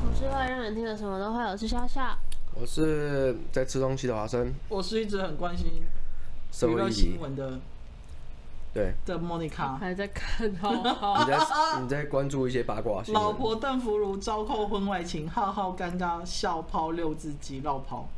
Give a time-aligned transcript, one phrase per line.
[0.00, 2.16] 不是会让人听了什么都会有是笑笑。
[2.54, 4.52] 我是在吃东西的华生。
[4.68, 5.82] 我是一直很关心
[6.50, 7.60] 社会新闻的。
[8.72, 8.94] 对。
[9.04, 11.38] 的莫妮卡还在看，好好你在
[11.82, 13.22] 你在关注一些八卦新闻。
[13.22, 18.08] 老婆邓福如遭扣婚外情，浩浩尴尬笑抛六字机落跑。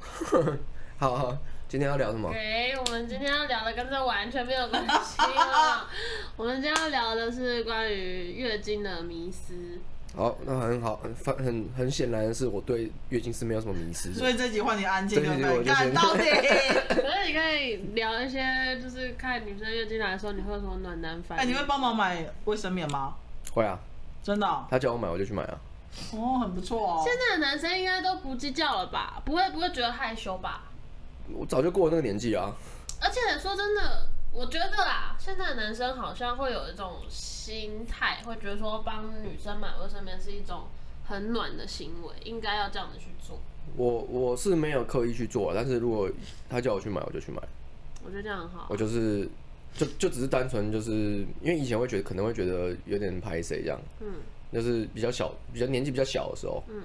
[0.98, 1.38] 好好。
[1.68, 2.28] 今天要聊什么？
[2.32, 5.86] 对，我们今天要聊的跟这完全没有关系了。
[6.36, 9.78] 我们今天要聊的是关于月经的迷思。
[10.16, 14.12] 好，那很好，很很很显然的是，我对月经是没有什么迷失。
[14.12, 15.64] 所以这集换你安静，对不对？
[15.64, 16.22] 干到底。
[17.00, 21.42] 所以你可以聊一些，就是看女生月经来的时候，你会有什么暖男反应？
[21.42, 23.14] 哎，你会帮忙买卫生棉吗？
[23.52, 23.78] 会啊，
[24.22, 24.66] 真的、哦。
[24.68, 25.58] 他叫我买，我就去买啊。
[26.12, 27.02] 哦，很不错哦。
[27.04, 29.22] 现在的男生应该都不计较了吧？
[29.24, 30.64] 不会，不会觉得害羞吧？
[31.32, 32.52] 我早就过了那个年纪啊！
[33.00, 40.68] 而且说真的，我觉得啦，现在的男生好像会有一种心态，会觉得说帮女生买卫生棉是一种
[41.04, 43.40] 很暖的行为，应该要这样子去做。
[43.76, 46.08] 我我是没有刻意去做，但是如果
[46.48, 47.42] 他叫我去买，我就去买。
[48.04, 48.66] 我觉得这样很好。
[48.70, 49.28] 我就是
[49.74, 50.92] 就就只是单纯就是
[51.42, 54.14] 因为以前会觉得可能会觉得有点拍谁这样，嗯，
[54.52, 56.84] 就是比较小，比较年纪比较小的时候，嗯，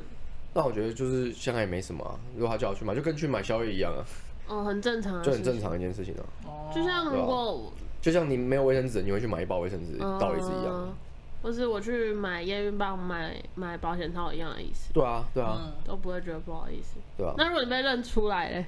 [0.54, 2.20] 那我觉得就是现在也没什么啊。
[2.36, 4.02] 如果他叫我去买，就跟去买宵夜一样啊。
[4.48, 6.24] 哦，很正常，就很正常一件事情啊。
[6.46, 10.96] 哦，就像如果，就像你没有卫生纸，你会去买一包卫生纸，道理是一样。
[11.42, 14.92] 或是我去买验孕棒、买买保险套一样的意思。
[14.94, 16.98] 对啊，对啊，都不会觉得不好意思。
[17.18, 17.36] 对啊。
[17.38, 18.66] 那如果你被认出来嘞？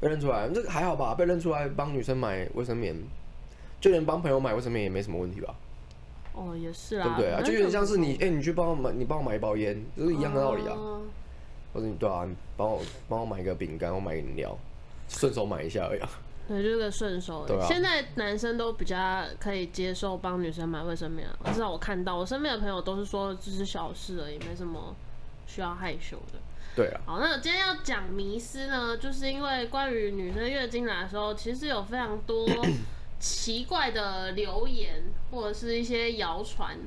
[0.00, 1.14] 被认出来，这个还好吧？
[1.14, 2.94] 被认出来帮女生买卫生棉，
[3.80, 5.54] 就连帮朋友买卫生棉也没什么问题吧？
[6.34, 7.40] 哦，也是啊，对不对啊？
[7.42, 10.76] 就有点像是你，哎，你去帮我买，你帮我买一包烟，就是一样的道理啊。
[11.72, 14.56] 或者你对啊，你帮我帮我买一个饼干，我买个饮料。
[15.08, 16.08] 顺手买一下而已啊。
[16.46, 17.44] 对，就是个顺手。
[17.46, 17.66] 对啊。
[17.66, 21.36] 现在男生都比较可以接受帮女生买卫生棉啊。
[21.52, 24.94] 至少我看到我身边的朋友都是说这是小事而已，没什么
[25.46, 26.38] 需要害羞的。
[26.74, 27.00] 对啊。
[27.04, 32.48] 好，那今天要讲迷思呢，就是因为关于女生月经来的时候，其实有非常多
[33.20, 36.78] 奇怪的留言或者是一些谣传。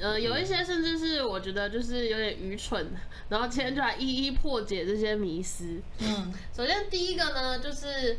[0.00, 2.86] 呃，有一些甚至是我觉得就是有点愚蠢，
[3.28, 5.80] 然后今天就来一一破解这些迷思。
[6.00, 8.18] 嗯，首先第一个呢，就是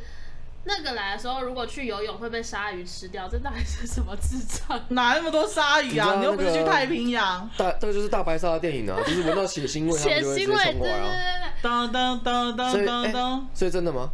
[0.63, 4.79] 那个来的时候，如果去游泳会被鲨鱼吃掉，这到底是什么智障？
[4.89, 6.13] 哪那么多鲨鱼啊？
[6.15, 7.49] 你，你又不是去太平洋。
[7.55, 13.49] 大，这个就是大白鲨的电影啊，就是闻到血腥味，血腥味，对对对当当当当当当。
[13.53, 14.09] 所以真的吗？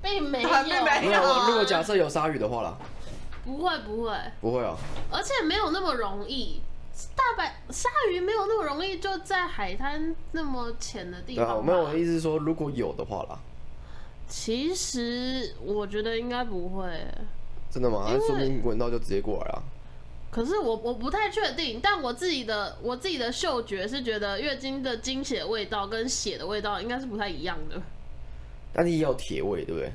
[0.00, 1.20] 并 没有，并没有。
[1.48, 2.78] 如果假设有鲨鱼的话啦，
[3.44, 4.76] 不会不会不会啊，
[5.10, 6.62] 而且没有那么容易。
[7.16, 11.44] 大白鲨鱼没有那么容易就在海滩那么浅的地方。
[11.44, 13.38] 对啊，没有，我的意思是说，如果有的话啦。
[14.28, 16.90] 其实我觉得应该不会。
[17.70, 18.06] 真的吗？
[18.08, 19.62] 那说明闻到就直接过来了。
[20.30, 27.80] 可是我我不太确定，但我自己的我自己的嗅觉是觉得月经的经血味道跟血的味道应该是不太一样的。
[28.72, 29.90] 但是也有铁味，对不对？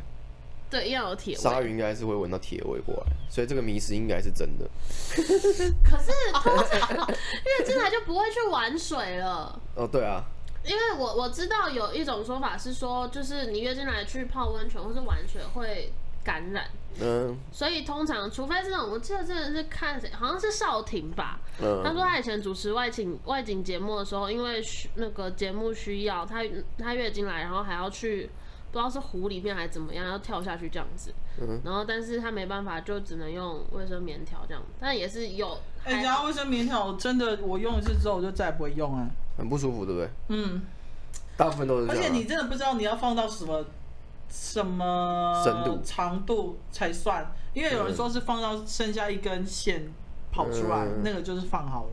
[0.74, 1.40] 对，要有铁味。
[1.40, 4.66] 鲨鱼应该是会闻到铁味过来，所以这个迷失应该是真的。
[5.86, 9.62] 可是通常月经来就不会去玩水了。
[9.76, 10.24] 哦，对啊。
[10.66, 16.66] 因为我我知道有一种说法是说，就是你月经来去泡温泉或是玩水会感染。
[17.00, 17.38] 嗯。
[17.52, 21.40] 所以通常，除非这种，我记得真的是看谁，好像是少廷吧。
[21.62, 21.84] 嗯。
[21.84, 24.60] 他说他以前主持外景外景节目的时候，因为
[24.96, 26.44] 那个节目需要他
[26.80, 28.28] 他月经来，然后还要去。
[28.74, 35.60] 不知道是湖里面还是怎么样，要跳下去这样子，嗯、然后但是他没办法，就只能用卫生棉条这样，但也是有。
[35.84, 39.08] 哎、欸，然后卫生棉条真的，我用一次之后我就再也不会用啊，
[39.38, 40.10] 很不舒服，对不对？
[40.30, 40.64] 嗯，
[41.38, 41.92] 大部分都是。
[41.92, 43.64] 而且你真的不知道你要放到什么
[44.28, 49.94] 什么深度、长度才算，因为有人说是放到剩下一根线
[50.32, 51.92] 跑出来，嗯、那个就是放好了。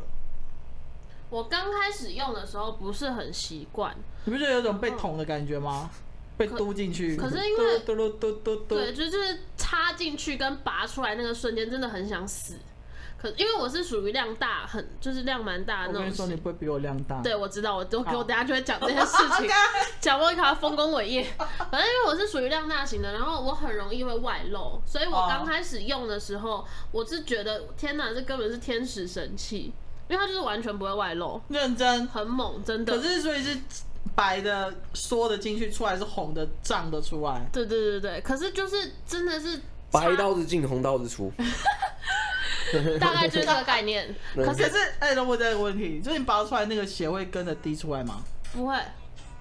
[1.28, 5.90] 我刚开始用的时候不是很习惯，你不觉得有种被捅的感觉吗？
[6.40, 12.54] 被嘟进去，可是因为嘟嘟嘟嘟嘟对，就是插进去跟拔出来那个瞬间，真的很想死。
[13.18, 16.00] 可因为我是属于量大，很就是量蛮大的那种。
[16.00, 17.20] 我跟你说，你不会比我量大。
[17.20, 19.46] 对，我知道，我都给我等下就会讲这件事情，
[20.00, 21.26] 讲莫妮卡丰功伟业。
[21.36, 29.74] 反正因为我是属于量大型的，然后我很容易会外露，所以我刚开始用的时候，我是觉得天哪，这根本是天使神器，
[30.08, 32.96] 因为它就是完全不会外露，认真，很猛，真的。
[32.96, 33.60] 可是所以是。
[34.14, 37.40] 白的缩的进去，出来是红的胀的出来。
[37.52, 39.60] 对对对对，可是就是真的是
[39.90, 41.32] 白刀子进红刀子出，
[43.00, 44.14] 大概就是这个概念。
[44.34, 48.22] 可是哎，那我再个问题，就是你拔出来那个血会跟着滴出来吗？
[48.52, 48.76] 不会，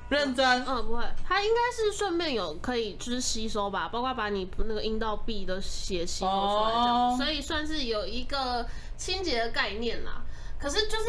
[0.10, 1.04] 认真，嗯，不会。
[1.28, 8.66] 它应该是顺便有可以就是吸收吧，包括把你那个阴道壁的血吸收出来这样，所以算是有一个
[8.98, 10.22] 清洁的概念啦。
[10.60, 11.06] 可是就是。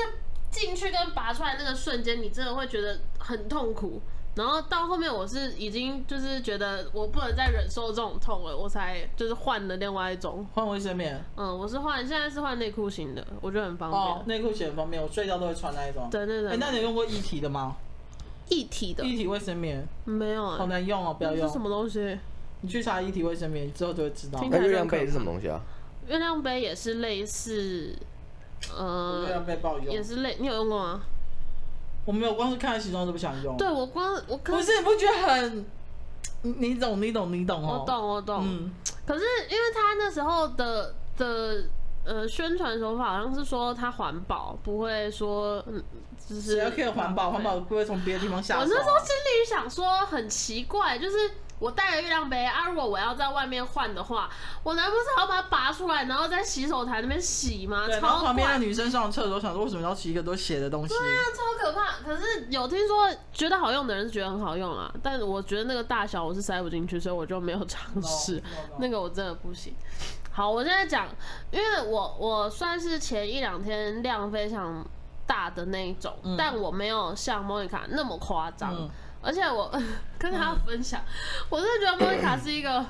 [0.51, 4.01] 进去跟拔出来那个瞬间，你真的会觉得很痛苦。
[4.35, 11.23] 然后到后面，我是已经就是觉得我不能再忍受这种痛了，我才就是换了另外一种换卫生棉。
[11.37, 14.01] 嗯，我是换现在是换内裤型的，我觉得很方便。
[14.01, 16.09] 哦，内裤型很方便，我睡觉都会穿那一种。
[16.11, 16.53] 对对对。
[16.53, 17.77] 哎，那你用过一体的吗？
[18.49, 19.05] 一体的。
[19.05, 21.47] 一体卫生棉没有、欸，好难用哦，不要用。
[21.47, 22.19] 是什么东西？
[22.63, 24.39] 你去查一体卫生棉之后就会知道。
[24.51, 25.61] 那月亮杯是什么东西啊？
[26.07, 27.97] 月亮杯也是类似，
[28.77, 31.03] 呃，月亮杯不好用，也是类，你有用过吗？
[32.05, 33.57] 我没有，光是看到形状都不想用。
[33.57, 35.67] 对我光我不是，你不觉得很？
[36.43, 37.81] 你懂，你懂，你懂哦。
[37.81, 38.45] 我懂，我懂。
[38.47, 38.73] 嗯。
[39.07, 41.65] 可是因为他那时候的的
[42.05, 45.83] 呃宣传手法好像是说他环保，不会说嗯，
[46.29, 48.61] 就是只要可以环保，环保不会从别的地方下手。
[48.61, 51.17] 我那时候心里想说很奇怪，就是。
[51.61, 52.67] 我带了月亮杯啊！
[52.67, 54.31] 如果我要在外面换的话，
[54.63, 57.85] 我难不成要把它拔出来，然后在洗手台那边洗吗？
[57.87, 60.95] 对，然后旁边的女生上厕所想说，为什么要洗一个都血的东西？
[60.95, 62.03] 对啊，超可怕！
[62.03, 68.37] 可是有听说觉得好用的人是觉得很好用啊，但我觉得那个大小我是塞不进去，所以我就没有尝试。
[68.37, 68.77] No, no, no.
[68.79, 69.75] 那个我真的不行。
[70.33, 71.09] 好，我现在讲，
[71.51, 74.83] 因为我我算是前一两天量非常
[75.27, 78.75] 大的那一种，嗯、但我没有像莫妮卡那么夸张。
[78.75, 78.91] 嗯
[79.23, 79.71] 而且我
[80.19, 82.85] 跟他分享，嗯、我真的觉得莫妮卡是一个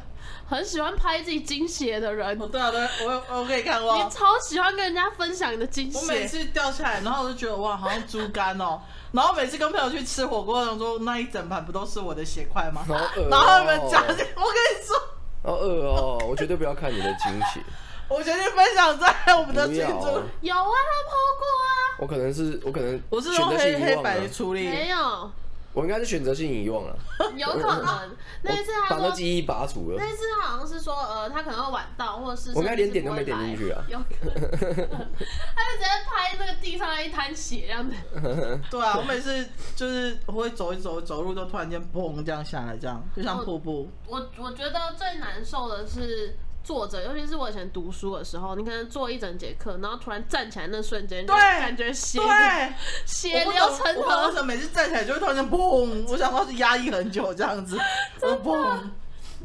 [0.49, 2.41] 很喜欢拍自己惊喜的人。
[2.41, 3.97] 哦，对啊，对，我我可以看过。
[3.97, 5.99] 你超喜欢跟人家分享你的惊喜。
[5.99, 8.81] 我每次掉下来，然后我就觉得哇，好像猪肝哦。
[9.12, 12.85] 然后每次跟朋友去吃火锅，然后说那一整盘不都是我的血块吗？
[12.87, 13.29] 好恶。
[13.29, 14.97] 然后你们讲，我跟你说，
[15.43, 17.61] 好恶哦，我绝对不要看你的惊喜。
[18.09, 20.06] 我决定分享在我们的群组。
[20.41, 21.97] 有啊，他 PO 过啊。
[21.99, 25.31] 我可能是，我可能我是用黑黑白的处理，没有。
[25.73, 26.99] 我应该是选择性遗忘了，
[27.37, 29.97] 有可能那一次他把那记忆拔除了。
[29.99, 33.85] 那一次他好像是说，呃，他可能会晚到，或者是我应该连点都没点进去啊。
[33.89, 37.95] 有可能， 他就直接拍那个地上一滩血这样子。
[38.71, 39.47] 对啊，我每次
[39.77, 43.89] 就是我会走一走，走路都突然间砰这样下来，这样就像瀑布。
[44.07, 46.37] 我我觉得最难受的是。
[46.62, 52.21] 坐着，尤其是我以前读书的时候，你可能坐一整节课，然后突然站起来那瞬间，对感觉血
[53.07, 54.27] 血流成河。
[54.29, 56.05] 为什么每次站起来就会突然间砰？
[56.09, 57.79] 我想说是压抑很久这样子，
[58.21, 58.79] 砰！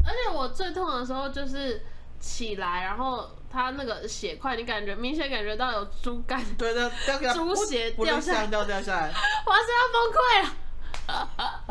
[0.06, 1.82] 而且我最痛的时候就是
[2.20, 6.92] 起来，然后他那个血块，你感觉明显感觉到有猪肝，对的，
[7.34, 9.08] 猪血掉下来，掉掉下来，
[9.48, 10.56] 我是要崩溃了。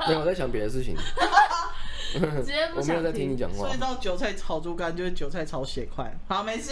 [0.08, 0.96] 没有，我在想别的事情。
[2.18, 3.66] 直接不想听， 我没有在听你讲话。
[3.66, 6.16] 所以到韭菜炒猪肝就是韭菜炒血块。
[6.28, 6.70] 好，没事。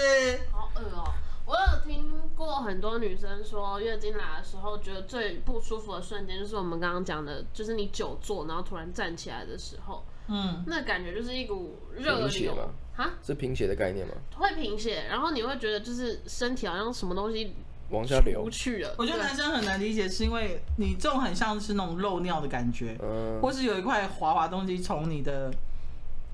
[0.51, 1.13] 好饿哦！
[1.45, 10.05] 我有听过很多女生说，月经来的时候觉得最不舒服的瞬间，就是我们刚刚讲的，就是你久坐然后突然站起来的时候。
[10.29, 10.65] 嗯。
[10.67, 12.69] 那感觉就是一股热流吗？
[12.95, 13.11] 哈？
[13.23, 14.15] 是贫血的概念吗？
[14.37, 17.55] 会贫血，然后你会觉得就是身体好像什么东西。
[17.93, 18.95] 往下流去了。
[18.99, 25.53] 我觉得男生很难理解，是因为你这种很像是那种漏尿的感觉，嗯，或是有一块滑滑东西从你的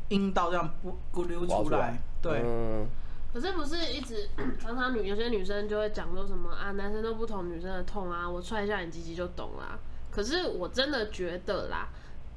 [0.09, 2.43] 阴道这样不咕溜出来，对。
[2.45, 2.87] 嗯。
[3.31, 4.27] 可是不是一直
[4.59, 9.79] 常常女有些女生就会讲说什么啊，男生都不同女生的痛啊，我踹一下你鸡鸡就懂啦。
[10.11, 11.89] 可是我真的觉得啦，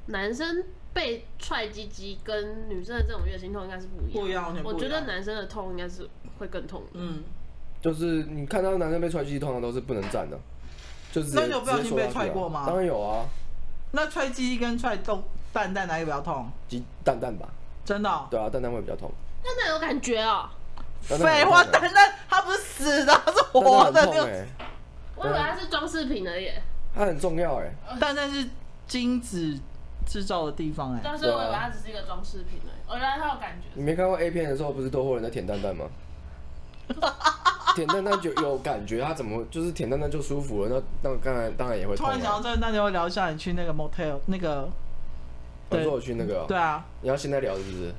[0.06, 4.22] 男生被踹鸡鸡跟女生的这种月经痛应该是不一样。
[4.22, 6.06] 不一样，我觉得男生的痛应该是
[6.38, 6.82] 会更痛。
[6.92, 7.22] 嗯。
[7.82, 10.38] 就是你看到男生被踹鸡鸡，通常都是不能站的，
[11.10, 12.62] 就是那你有不小心被踹过吗？
[12.64, 13.26] 当然有啊。
[13.90, 16.48] 那踹鸡鸡跟踹动蛋蛋哪个比较痛？
[16.68, 17.48] 鸡蛋蛋吧。
[17.84, 18.28] 真的、喔？
[18.30, 19.10] 对啊，蛋蛋会比较痛。
[19.42, 21.16] 蛋蛋有感觉哦、喔。
[21.18, 23.92] 废话，蛋蛋它不是死的，它是活的。
[23.92, 24.46] 蛋蛋欸、
[25.16, 26.48] 我以为它是装饰品而已。
[26.94, 27.98] 它很重要哎、欸。
[27.98, 28.48] 蛋蛋是
[28.86, 29.58] 精子
[30.06, 31.00] 制造的地方哎、欸。
[31.02, 32.80] 但是我以为它只是一个装饰品而已。
[32.88, 33.66] 我原来它有感觉。
[33.74, 35.86] 你没看过 A 片的时候，不是都会有人在舔蛋蛋吗？
[37.76, 40.68] 舔蛋蛋就有感觉，他怎么就是甜蛋蛋就舒服了？
[41.02, 42.06] 那那当然当然也会痛。
[42.06, 44.68] 突然想到这，那你会聊一下你去那个 motel 那个？
[45.70, 46.46] 我说我去那个、喔。
[46.46, 46.84] 对啊。
[47.00, 47.92] 你要现在聊是不是？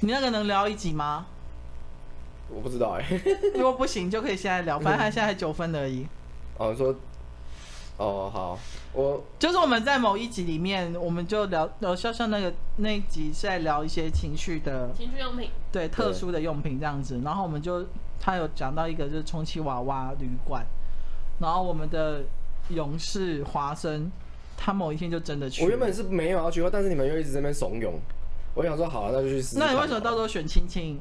[0.00, 1.26] 你那个能聊一集吗？
[2.48, 3.40] 我不知道哎、欸。
[3.54, 6.06] 如果不行 就可以现在聊，反正他现在还九分而已。
[6.56, 6.94] 哦，说。
[7.96, 8.56] 哦，好，
[8.92, 17.20] 我就是我们在某一集里面，我们就聊聊笑笑那个那一集是在聊一些情绪的情趣用品，对，特殊的用品这样子。
[17.24, 17.84] 然后我们就
[18.20, 20.64] 他有讲到一个就是充气娃娃旅馆，
[21.40, 22.22] 然后我们的
[22.68, 24.10] 勇士华生，
[24.56, 25.64] 他某一天就真的去。
[25.64, 27.92] 我原本是没有要去，但是你们又一直在那边怂恿，
[28.54, 29.58] 我想说好了，那就去试试。
[29.58, 31.00] 那你为什么到时候选青青？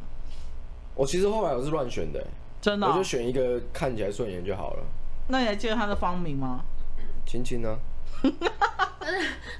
[0.95, 2.25] 我其实后来我是乱选的、欸，
[2.61, 4.83] 真的、哦，我就选一个看起来顺眼就好了。
[5.27, 6.61] 那你还记得他的芳名吗？
[7.25, 7.77] 亲亲呢？
[8.23, 8.33] 跟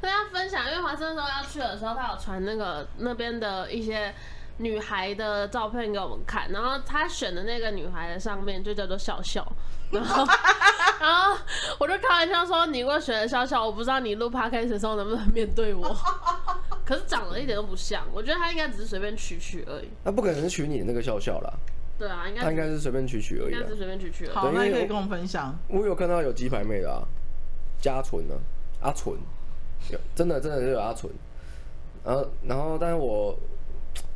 [0.02, 4.14] 大家分享，因为华生说要去的时候，他有传那个那边的一些
[4.58, 9.46] 女孩的照片给我们看，然后他选的那个女孩的上面就叫做笑笑，
[9.92, 10.26] 然后
[11.00, 11.38] 然后
[11.80, 15.96] 我就开玩笑说，你如果选了笑笑，我不知道你录 podcast 的时候能不能面对我。
[16.86, 19.90] 可是长得一点都不像，我觉得他应该只是随便取取而已。
[20.04, 21.54] 那不可能是取你的那个笑笑啦。
[22.00, 23.54] 对啊，应该他应该是随便取取而已。
[23.54, 24.34] 应该是随便取取而已。
[24.34, 25.54] 好，那你可以跟我分享。
[25.68, 27.04] 我有看到有鸡排妹的啊，
[27.82, 28.36] 嘉纯呢，
[28.82, 29.18] 阿纯，
[30.16, 31.12] 真的真的是有阿纯。
[32.06, 33.38] 然后然后，但是我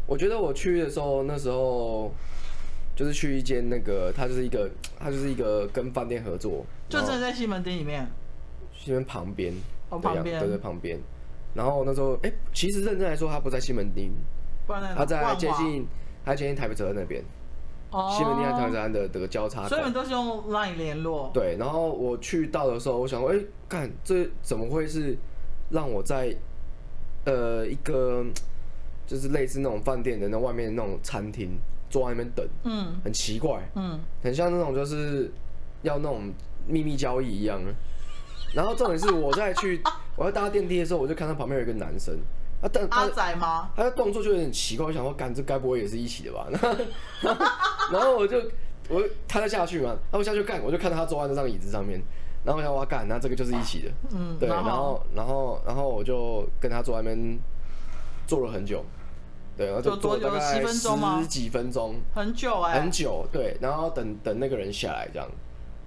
[0.07, 2.11] 我觉得我去的时候，那时候
[2.95, 8.07] 就是去一间那个，它就是一个，它就是一个跟饭店合作，就真的在西门町里面，
[8.73, 9.53] 西门旁边，
[9.89, 10.99] 哦旁边，对对旁边。
[11.53, 14.11] 然后那时候，哎，其实认真来说，它不在西门町，
[14.95, 15.85] 它在接近，
[16.25, 17.23] 它接近台北车站那边。
[17.91, 21.29] 西门町和台北站的这个交叉，所以你们都是用 LINE 联络。
[21.33, 25.17] 对，然后我去到的时候，我想说，哎，看这怎么会是
[25.69, 26.33] 让我在
[27.25, 28.23] 呃一个
[29.11, 31.49] 就是类似那种饭店的那外面那种餐厅
[31.89, 35.29] 坐在那边等，嗯，很奇怪，嗯，很像那种就是
[35.81, 36.31] 要那种
[36.65, 37.59] 秘密交易一样。
[38.53, 39.81] 然后重点是我在去
[40.15, 42.17] 我要搭电梯的时候，我就看到旁边有一个男生。
[42.61, 43.69] 啊，但阿仔吗？
[43.75, 46.47] 他的动作就有点奇怪，我想说，干这该不会也是一起的吧？
[47.21, 47.45] 然后，
[47.91, 48.41] 然后我就
[48.87, 52.01] 我他就下去嘛，然后我下去干，我就看到他坐在那张椅子上面，
[52.45, 57.39] 然后我想哇干，那这个就是一起的，嗯，对，然后然后然后我就跟他坐在那边
[58.27, 58.85] 坐了很久，
[59.61, 60.55] 对，然后就坐了大概十
[61.27, 65.27] 几分钟，很久哎，很久，对，然后等等那个人下来这样。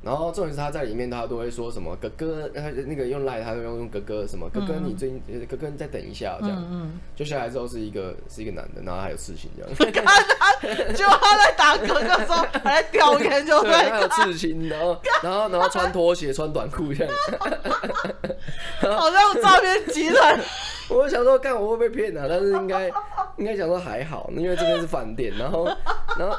[0.01, 9.75] 然后重点是他在里面，他都会说什么哥哥，他那个用赖，他都用用哥哥什么哥哥，你最近哥哥你再等一下这样，嗯就下来之后是一个是一个男的，然后还有刺青这样。
[9.93, 10.23] 看他，
[10.93, 17.15] 就他在打嗝的时候还在叼烟，就对还有刺青，然后然后然后穿拖鞋穿短裤这样，
[18.95, 20.39] 好像照片集团。
[20.91, 22.27] 我想说，看我会不会被骗啊？
[22.29, 22.91] 但是应该
[23.39, 25.65] 应该讲说还好，因为这边是饭店，然后
[26.19, 26.37] 然后。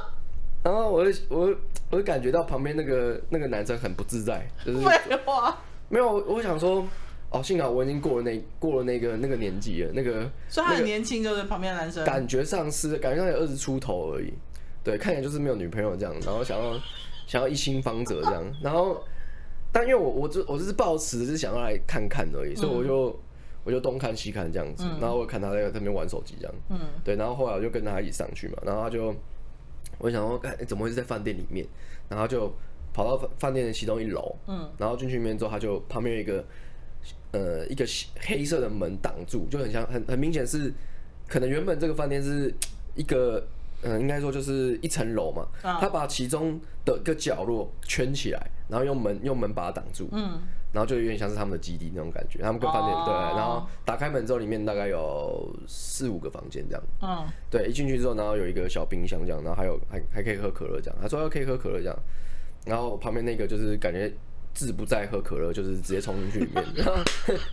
[0.64, 1.56] 然后我就我
[1.92, 5.56] 我就感觉到旁边那个那个男生很不自在，就是废话，
[5.90, 6.84] 没有，我想说，
[7.30, 14.34] 哦，幸好我已经过了那过了那个那个年纪了，那个所以他很年轻，就是旁边的男生，感觉上是感觉上有二十出头而已，
[14.84, 16.74] 对，看起来就是没有女朋友这样，然后想要
[17.28, 19.04] 想要一心方泽这样，然后
[19.72, 23.20] 但因为我我就我就是抱持是想要来看看而已，所以我就、嗯、
[23.66, 29.14] 我就东看西看这样子，然后我看他在那边玩手机这样，嗯，对，然后后来我就跟他一起上去嘛，然后他就。
[29.98, 31.66] 我想说，哎，怎么会是在饭店里面？
[32.10, 32.52] 然后就
[32.92, 36.44] 跑到饭饭店的其中一楼，嗯，然后进去里面之后，他就旁边有一个，
[37.32, 37.86] 呃，一个
[38.20, 40.74] 黑色的门挡住，就很像很很明显是，
[41.28, 42.54] 可能原本这个饭店是
[42.96, 43.48] 一个，
[43.84, 50.42] 嗯、呃，应该说就是一层楼嘛，他把其中的一个角落圈起来，然后用门用门把它挡住，嗯。
[50.76, 53.06] 然后就有点像是他们的基地那种感觉，他们跟饭店、oh.
[53.06, 57.26] 对，然后打开门之后，里面大概有四五个房间这样，嗯，oh.
[57.50, 61.98] 对，一进去之后，然后有一个小冰箱这样，然后还有还还可以喝可乐这样，他说要可以喝可乐这样，
[62.66, 64.12] 然后旁边那个就是感觉
[64.54, 66.94] 志不在喝可乐，就是直接冲进去里面， 然后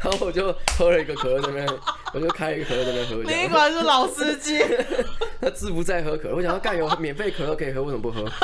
[0.00, 1.68] 然后我就喝了一个可乐在那边，
[2.14, 4.58] 我就开一个可乐在那边喝，你果然是老司机，
[5.40, 8.24] 他志不在喝可乐，我想要干有免费可乐可以喝，为什么不喝？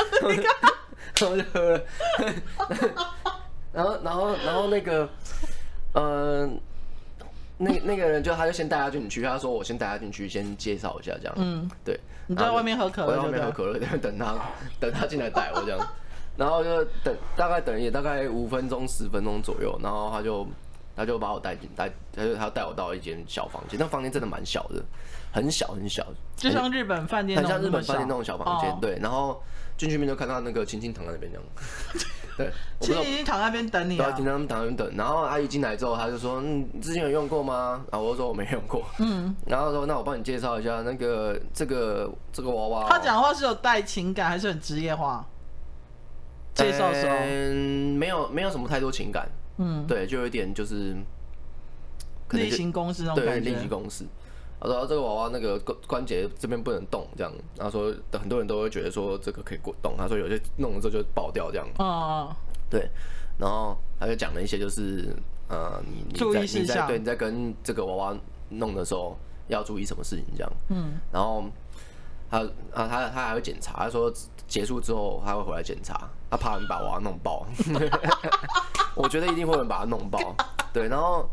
[1.20, 1.82] 然后就喝了。
[3.78, 5.08] 然后，然后，然后那个，
[5.92, 6.50] 嗯、呃，
[7.58, 11.35] 那那个人就他就先带他进去，他说我先带他进去，先介绍一下这样。
[11.38, 12.00] 嗯，对。
[12.26, 14.35] 你在外面喝可乐，我在外面喝可乐，等等他，
[14.80, 15.78] 等他进来带我这样。
[16.37, 20.44] 然后就等，大概等也大概五分钟、十分钟左右，然后他就
[20.97, 24.82] 他就把我带进带，他就他带我到一间小房间，那房间真的蛮小的，
[25.32, 26.04] 很小很小，
[26.37, 28.76] 就像日本饭店，很像日本饭店那种小房间。
[28.80, 29.40] 对，然后
[29.76, 31.47] 进去面就看到那个青青躺在那边这样。
[32.38, 34.12] 对，其实已经躺在那边等你了。
[34.12, 34.97] 对，经常躺在那边等。
[34.97, 39.35] 然后阿姨进来之后，她就说：“嗯，之前有用过吗？”然后我就说：“我没用过。”嗯。
[39.45, 45.26] 然后说：“那我帮你介绍一下那个这个这个娃娃。”他讲话是有带情感，还是很职业化？
[46.54, 49.28] 介绍的时候，嗯，没有没有什么太多情感。
[49.59, 50.97] 嗯，对，就有一点就是
[52.30, 53.40] 例行公事那种感觉。
[53.40, 54.04] 对，例行公事。
[54.61, 59.95] 他说：“这个娃娃那个关关节这边不能动，这样。”然后说很多人都会觉得说这个可以过动。
[59.97, 61.67] 他说有些弄了之后就爆掉这样。
[61.79, 62.35] 哦。
[62.69, 62.91] 对。
[63.38, 65.15] 然后他就讲了一些，就是
[65.49, 68.17] 呃，你你在你在对你在跟这个娃娃
[68.49, 70.53] 弄的时候要注意什么事情这样。
[70.71, 70.99] 嗯。
[71.12, 71.45] 然后
[72.29, 72.38] 他
[72.75, 74.12] 啊他他还会检查，他说
[74.49, 77.47] 结束之后他会回来检查，他怕你把娃娃弄爆。
[78.97, 80.35] 我觉得一定会有人把它弄爆。
[80.73, 81.29] 对，然后。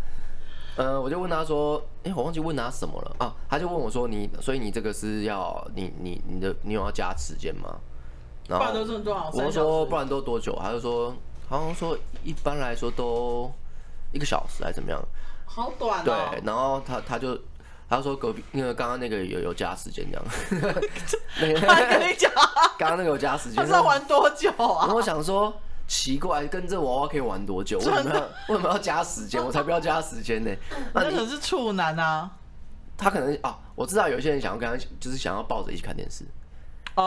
[0.78, 3.34] 呃，我就问他说，哎、欸，我忘记问他什么了啊？
[3.50, 7.74] 他就问我说，你，所以你这个是要你你你的你有要加时间吗？
[8.50, 8.66] 然后
[9.34, 10.54] 我说不然都多久？
[10.62, 11.16] 他就说
[11.48, 13.50] 好像说一般来说都
[14.12, 15.02] 一个小时还是怎么样？
[15.46, 16.04] 好短哦。
[16.04, 17.40] 对，然后他他就
[17.90, 20.26] 他说隔壁那个刚刚那个有有加时间这样。
[21.66, 22.30] 他跟你讲，
[22.78, 24.82] 刚刚那个有加时间，他是要玩多久啊？
[24.82, 25.54] 然后我想说。
[25.88, 27.78] 奇怪，跟这娃娃可以玩多久？
[27.80, 28.22] 为什么要
[28.54, 29.44] 为什么要加时间？
[29.44, 30.52] 我才不要加时间呢。
[30.94, 32.32] 那可是处男啊。
[32.98, 36.24] 他可能啊，我知道有些人想要跟他，就是想要抱着一起看电视，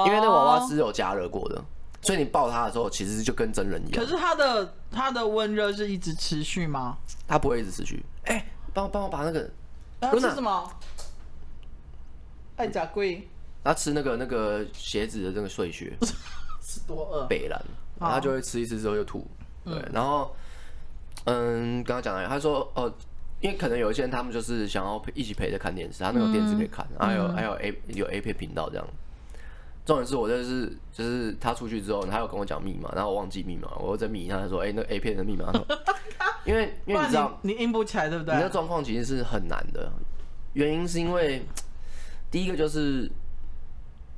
[0.07, 1.65] 因为那娃娃是有加热过的，
[2.03, 4.05] 所以你抱他的时候，其实就跟真人一样。
[4.05, 6.99] 可是他的他的温热是一直持续吗？
[7.27, 8.05] 他不会一直持续。
[8.25, 9.51] 哎，帮我帮我把那个，
[9.99, 10.71] 那是什么？
[12.57, 13.27] 爱甲龟。
[13.65, 15.97] 他吃那个那个鞋子的那个碎屑，
[16.61, 17.27] 是多饿。
[17.27, 17.59] 北兰，
[17.99, 19.27] 然后他就会吃一次之后就吐。
[19.65, 20.35] 对，然后
[21.25, 22.93] 嗯，刚刚讲了，他说哦。
[23.41, 28.85] 因为可能有一些人，他们就是想要陪一起陪着看电视，他那个电视可以看，还有还有 A 有 A 片频道这样。
[29.87, 35.53] 重点是我就是就是他出去之后，他有跟我讲密码，然后我忘记密码，我在密他说，哎，那 A 片的密码。
[36.45, 38.35] 因为因为你知道你硬不起来对不对？
[38.35, 39.89] 你的状况其实是很难的，
[40.55, 41.45] 原因是因为
[42.33, 43.09] 第一个就是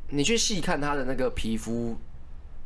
[0.08, 1.94] 你去细看他的那个皮肤，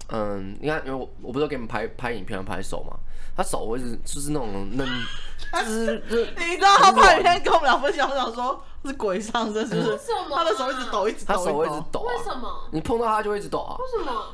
[0.09, 2.97] 嗯，你看，因为我我不是给你们拍拍影片拍手嘛，
[3.37, 4.87] 他手会是就是那种嫩。
[5.65, 9.99] 是，你知道他拍影片跟我们俩分享，我想说是鬼上身，是不是？
[10.35, 12.01] 他的手一直抖，一直抖，他手会一直抖。
[12.01, 12.69] 为什么？
[12.73, 13.77] 你碰到他就会一直抖啊？
[13.79, 14.27] 为什么？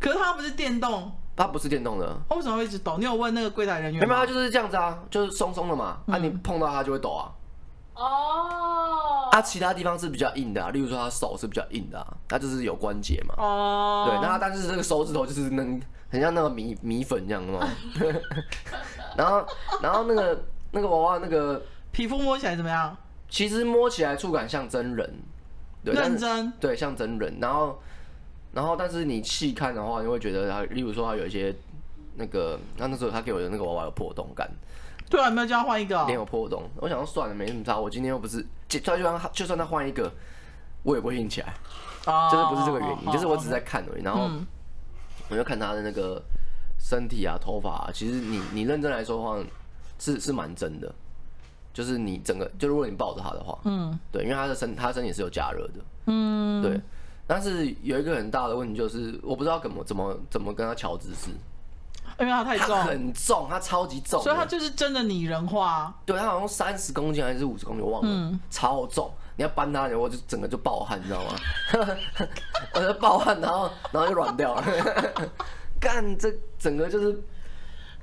[0.00, 2.96] 可是他不是电动，他不是电动的，他为什么会一直抖？
[2.98, 4.14] 你有问那个柜台人员吗？
[4.14, 5.98] 没有，他就是这样子啊，就是松松的嘛。
[6.06, 7.30] 啊你碰到他就会抖啊。
[7.94, 9.28] 哦。
[9.32, 13.34] 他其他地方是比较硬的啊，例如说他手是比较硬的啊，他就是有关节嘛。
[13.38, 14.06] 哦。
[14.08, 17.68] 对，那他但是这个手指头就是能很像那个米米粉一样的嘛。
[19.16, 19.46] 然后，
[19.82, 20.44] 然后那个。
[20.76, 22.96] 那个娃娃那个皮肤摸起来怎么样？
[23.28, 25.08] 其实摸起来触感像真人，
[25.84, 27.38] 对，认真，对，像真人。
[27.40, 27.78] 然后，
[28.52, 31.54] 然后，但是你细看的话，你会觉得他，例如说他有一些
[32.16, 34.50] 那个，那那时候他给我的那个娃娃有破洞感。
[35.10, 36.62] 对啊，没有叫他换一个、哦，脸有破洞。
[36.76, 37.78] 我想说算了，没什么差。
[37.78, 40.10] 我今天又不是，就算就算他换一个，
[40.82, 41.54] 我也不会硬起来。
[42.06, 44.02] 啊、就是不是这个原因，哦、就是我只是在看而已。
[44.02, 44.30] 然后，
[45.28, 46.22] 我就看他的那个
[46.78, 47.90] 身体啊、头发啊。
[47.92, 49.38] 其实你你认真来说的话。
[49.96, 50.92] 是是蛮真的，
[51.72, 55.74] 就是你整个，就如果你抱着他的话，嗯，对，因为他的身，他的身体是有加热的，
[56.06, 56.78] 嗯，对。
[57.28, 61.30] 但是有一个很大的问题就是，我不知道怎么怎么怎么跟他调姿势，
[62.20, 65.92] 因为它太重，他很重，它超级重，所以它就是真的拟人化。
[66.06, 69.12] 对，它好像三十公斤还是五十公斤，我忘了，嗯、超重。
[69.36, 71.96] 你要搬他，我就整个就爆汗，你知道吗？
[72.74, 74.64] 我就爆汗，然后然后就软掉了。
[75.80, 77.20] 干，这整个就是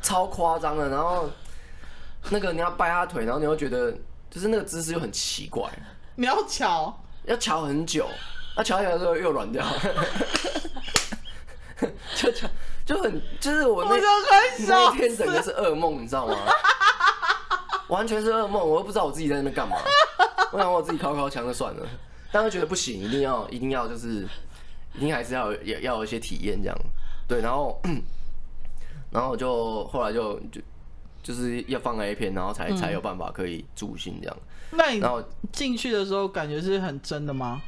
[0.01, 1.29] 超夸张的，然后。
[2.29, 3.91] 那个你要掰它腿，然后你又觉得
[4.29, 5.67] 就是那个姿势又很奇怪，
[6.13, 8.07] 你要乔，要乔很久，
[8.55, 9.65] 那乔起来之后又软掉，
[12.15, 12.47] 就就
[12.85, 13.97] 就很就是我那我
[14.67, 16.35] 那天整个是噩梦，你知道吗？
[17.89, 19.77] 完全是噩梦，我又不知道我自己在那边干嘛，
[20.51, 21.87] 我想我自己靠靠墙就算了，
[22.31, 24.27] 但是觉得不行，一定要一定要就是
[24.95, 26.77] 一定还是要有要有一些体验这样，
[27.27, 27.81] 对，然后
[29.11, 30.61] 然后我就后来就就。
[31.23, 34.35] 就是要放 A 片，然后才才有办法可以助兴这样。
[34.71, 37.61] 那你然后进去的时候感觉是很真的吗？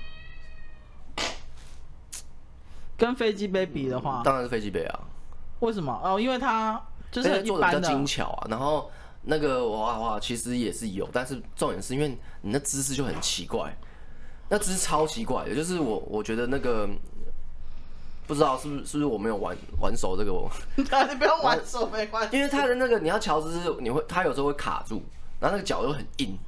[3.03, 4.99] 跟飞机杯比的话，当然是飞机杯啊。
[5.59, 5.99] 为什么？
[6.03, 8.47] 哦，因为它就是做的比较精巧啊。
[8.49, 8.89] 然后
[9.23, 12.07] 那个娃娃其实也是有，但是重点是因为
[12.41, 13.75] 你那姿势就很奇怪，
[14.47, 16.89] 那姿势超奇怪的，就是我我觉得那个。
[18.25, 25.03] 不知道是不是是不是我没有玩玩熟这个我， 你不要玩熟没关系，因为他的那个你要乔姿势，你会他有时候会卡住，
[25.41, 26.39] 然后那个脚又很硬，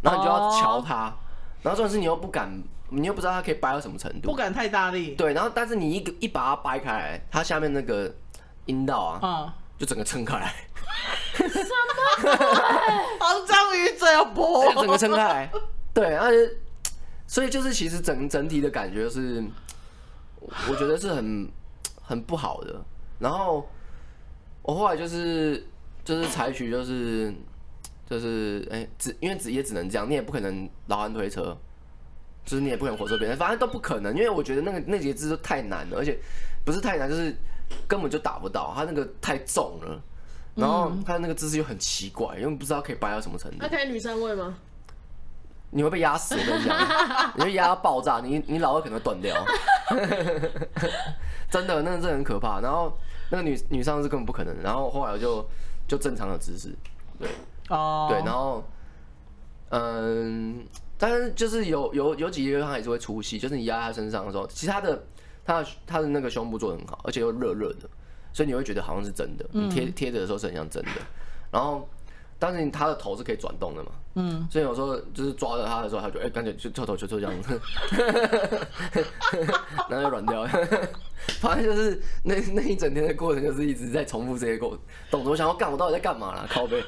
[0.00, 1.14] 然后你就要瞧他，
[1.62, 2.50] 然后重点是你又不敢，
[2.90, 5.14] 你又不知道它可以掰到什么程度，不敢太大力。
[5.14, 8.14] 对，然后但是你一个一把它掰开来，它下面那个
[8.66, 10.54] 阴道啊，嗯，就整个撑开来。
[11.34, 12.32] 什么？
[13.20, 15.50] 肮脏鱼嘴要剥，整个撑开来。
[15.92, 16.56] 对，而且
[17.26, 19.44] 所以就是其实整整体的感觉是。
[20.70, 21.50] 我觉得是很
[22.00, 22.80] 很不好的，
[23.18, 23.68] 然后
[24.62, 25.66] 我后来就是
[26.04, 27.34] 就是采取就是
[28.08, 31.56] 就是哎只因为只也只能这样，你也不可能老汉推车，
[32.46, 36.18] 就是你也不可能活捉别人，反正都不可能，因为我觉得那个那节姿太难了，而且
[36.64, 37.36] 不是太难，就是
[37.86, 40.00] 根本就打不到，他那个太重了，
[40.54, 43.58] 然后他那个姿势又很奇怪，因为不知道可以掰到什么程度。
[43.60, 44.56] 那可以女生位吗？
[45.70, 46.78] 你会被压死，我跟你讲，
[47.36, 49.36] 你会压到爆炸，你你老二可能会断掉
[51.50, 52.60] 真的，那个真的很可怕。
[52.60, 52.96] 然后
[53.30, 55.44] 那个女女上是根本不可能，然后后来我就
[55.88, 56.72] 就正常的姿势，
[57.18, 57.28] 对，
[57.68, 58.64] 哦，对，然后
[59.70, 60.64] 嗯，
[60.98, 65.04] 但是就是有有有几个地方还是会出戏，就是你压在他身上的时候，其实他的
[65.44, 67.88] 他的他的那个胸部做的很好，而且又热热的，
[68.32, 70.90] 所以你会觉得好像是真的，你贴贴着的时候是很像真的，
[71.50, 71.88] 然后。
[72.38, 77.58] 但是他的头是可以转动的嘛，嗯，所以有时候就是抓着他的时候，他就哎，感觉就脱头就就这样子，
[79.88, 80.46] 然后就软掉，
[81.40, 84.78] 反正就是那那一整天的过程就是一直在重复这些过
[85.10, 86.46] 动作，我想要干，我到底在干嘛啦？
[86.50, 86.84] 靠背，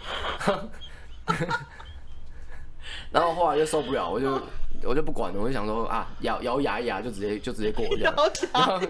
[3.10, 4.40] 然后后来就受不了，我就
[4.82, 8.14] 我就不管了，我就想说啊，咬咬牙一牙就直接就直接过这样，
[8.52, 8.80] 然后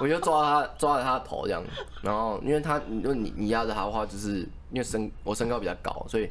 [0.00, 1.62] 我就抓他抓着他的头这样，
[2.02, 4.46] 然后因为他如果你你压着他的话就是。
[4.70, 6.28] 因为身我身高比较高，所以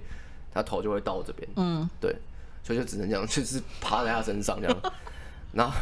[0.54, 1.50] 他头就会到我这边。
[1.56, 2.16] 嗯，对，
[2.64, 4.78] 所以就只能这样，就是趴在他身上这样，
[5.54, 5.76] 然后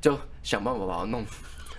[0.00, 1.22] 就想办法把他弄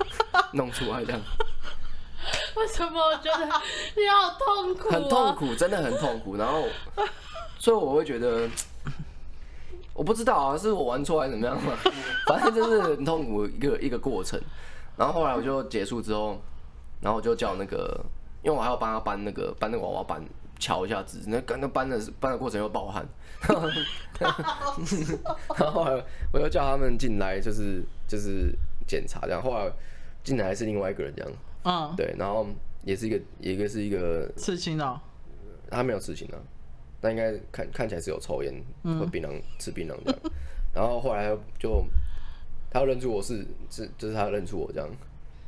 [0.53, 1.19] 弄出来这样。
[2.55, 4.91] 为什么我觉得你好痛苦啊？
[4.91, 6.37] 很痛苦，真的很痛苦。
[6.37, 6.67] 然后，
[7.61, 8.49] 所以我会觉得，
[9.93, 11.73] 我不知道啊，是我玩错还是怎么样嘛？
[12.27, 14.41] 反正就是很痛苦一个一个过程。
[14.97, 16.41] 然后后来我就结束之后，
[17.01, 18.03] 然后我就叫那个。
[18.43, 20.19] 因为我还要帮他搬那个搬那个娃娃搬
[20.57, 23.07] 乔一下子，那刚那搬的搬的过程又爆汗，
[23.47, 23.53] 然
[25.59, 28.51] 后后来我又叫他们进来，就是就是
[28.87, 29.39] 检查这样。
[29.39, 29.71] 后来
[30.23, 31.31] 进来是另外一个人这样，
[31.65, 32.47] 嗯，对，然后
[32.83, 34.99] 也是一个一个是一个刺青的，
[35.69, 36.41] 他没有刺青啊，
[37.01, 40.19] 那应该看看起来是有抽烟喝槟榔吃槟榔这样。
[40.73, 41.83] 然后后来就
[42.69, 44.89] 他要认出我是是就是他认出我这样。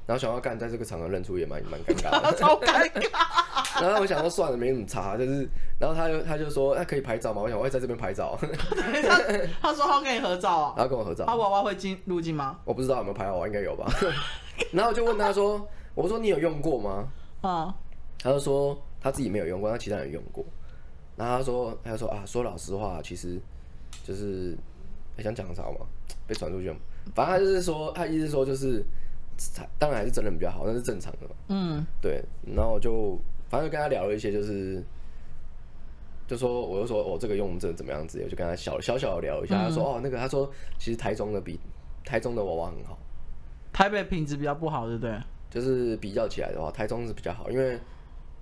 [0.06, 3.80] 然后想要干，在这个场合认出也蛮蛮尴尬的， 超尴尬。
[3.82, 5.48] 然后我想说算了，没什么差，就是，
[5.80, 7.42] 然后他就他就说，那、啊、可以拍照吗？
[7.42, 8.38] 我想我会在这边拍照。
[8.42, 9.18] 他
[9.62, 11.24] 他说他跟你合照啊，然后跟我合照。
[11.26, 12.60] 他娃娃会进入镜吗？
[12.66, 13.89] 我不知道有没有拍好，应该有吧。
[14.74, 17.08] 然后我就问他说，我说你有用过吗？
[17.39, 17.74] 啊，
[18.20, 20.44] 他就说他自己没有用过，他其他人用过。
[21.15, 23.39] 然后他说他就说啊，说老实话，其实
[24.04, 24.58] 就是
[25.15, 25.86] 还想讲啥嘛，
[26.28, 26.67] 被传出去。
[27.13, 28.86] 反正他就是说，他意思说就是。
[29.80, 31.36] 当然还是真人比较好，那是正常的嘛。
[31.47, 32.23] 嗯，对。
[32.56, 34.82] 然后就反正就跟他聊了一些，就是
[36.28, 39.56] 就说，我就说我、哦、这个用这怎么样子，我就跟他小小小的聊一下。
[39.56, 41.60] 嗯、他说哦，那个他说其实台中的比
[42.06, 42.97] 台中的娃娃很好，
[43.73, 45.19] 台北品质比较不好，对不对？
[45.49, 47.80] 就是比较起来的话，台中是比较好，因为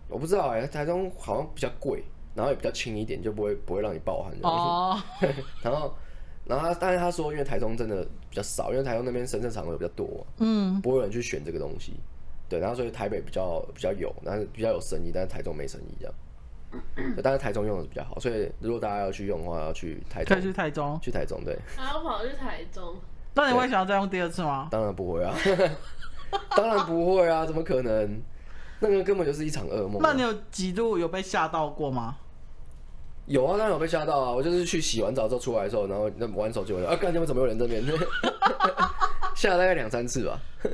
[0.10, 2.04] 我不知道哎、欸，台中好像比较贵，
[2.36, 4.34] 然后也比较轻一点，就不会不会让你爆汗。
[4.44, 5.02] 哦。
[5.64, 5.94] 然后。
[6.44, 11.94] 然后他，但是他说，因为台中真的比较少，因为台中那边深圳场合比较多，嗯，不会有人去选这个东西，
[12.50, 16.14] 对，然后所以台北比较比较有，但是比较有生意，但是台中没生意这样。
[17.24, 20.36] 但是台中用的比较好，所以如果大家要去用的话，要去台中。
[20.36, 21.58] 可以去台中，去台中，对。
[21.78, 22.96] 还要跑去台中？
[23.36, 24.68] 那你会想要再用第二次吗？
[24.72, 25.34] 当然不会啊，
[26.58, 28.20] 当然不会啊，怎么可能？
[28.80, 30.10] 那个根本就是一场噩梦啊。
[30.10, 32.18] 那你有几度有被吓到过吗？
[33.26, 34.32] 有啊，当然有被吓到啊！
[34.32, 37.84] 我就是去洗完澡之后出来的时候，然后那玩手机，我就啊，干，你们怎么有人这边？
[39.36, 40.40] 吓了大概两三次吧。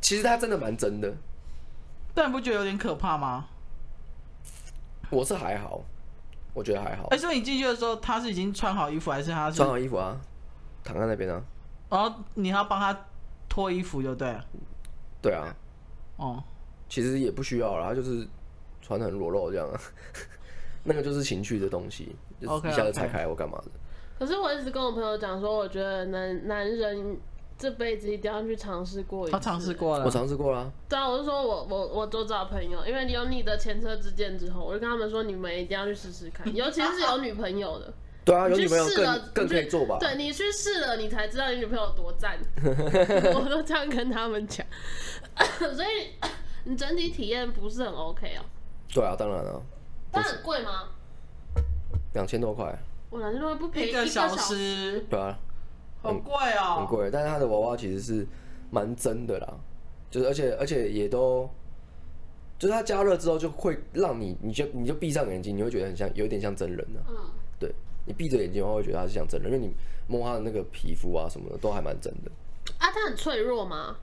[0.00, 1.10] 其实他真的蛮真的，
[2.14, 3.46] 但你不觉得有点可怕吗？
[5.10, 5.82] 我是还好，
[6.52, 7.04] 我觉得还好。
[7.04, 10.20] 哎、欸，所以你进去的时候，他是已经穿好衣服，还是他是穿好衣服啊？
[10.82, 11.42] 躺在那边啊。
[11.88, 12.98] 然后你还要帮他
[13.48, 14.44] 脱衣服，就对了。
[15.22, 15.54] 对啊。
[16.16, 16.42] 哦。
[16.88, 18.26] 其实也不需要啦，他就是
[18.82, 19.66] 穿的很裸露这样。
[20.84, 23.70] 那个就是情趣的东西，就是、一下子拆开我干嘛的？
[24.18, 27.18] 可是我一直跟我朋友讲说，我觉得男男人
[27.58, 29.32] 这辈子一定要去尝试过一次。
[29.32, 30.72] 他尝试过了，我尝试过了。
[30.88, 37.92] 对啊，我就说我我我都找朋友，因为你有你的前车之鉴之后，我就跟他们说，你们一定要去试试看， 尤其是有女朋友的。
[38.24, 39.98] 对啊，有女朋友更更可以做吧？
[40.00, 42.38] 对，你去试了，你才知道你女朋友多赞。
[42.64, 44.66] 我都这样跟他们讲，
[45.74, 46.08] 所以
[46.64, 48.42] 你整体体验不是很 OK 哦。
[48.94, 49.62] 对啊，当然了。
[50.14, 50.88] 它很贵吗？
[52.12, 52.76] 两千多块。
[53.10, 55.00] 我两千多块不便宜，一个小时。
[55.10, 55.38] 对啊，
[56.02, 56.76] 很贵哦。
[56.78, 58.26] 很贵，但是它的娃娃其实是
[58.70, 59.54] 蛮真的啦，
[60.10, 61.48] 就是而且而且也都，
[62.58, 67.00] 就是它加热之后就会让你，你就你就闭上眼睛，你会觉得很像，有点像真人的。
[67.08, 67.16] 嗯。
[67.58, 67.72] 对，
[68.06, 69.72] 你闭着眼睛的话，会觉得它是像真人，因为你
[70.06, 72.30] 摸它的那个皮肤啊什么的都还蛮真的。
[72.78, 73.96] 啊，它很脆弱吗？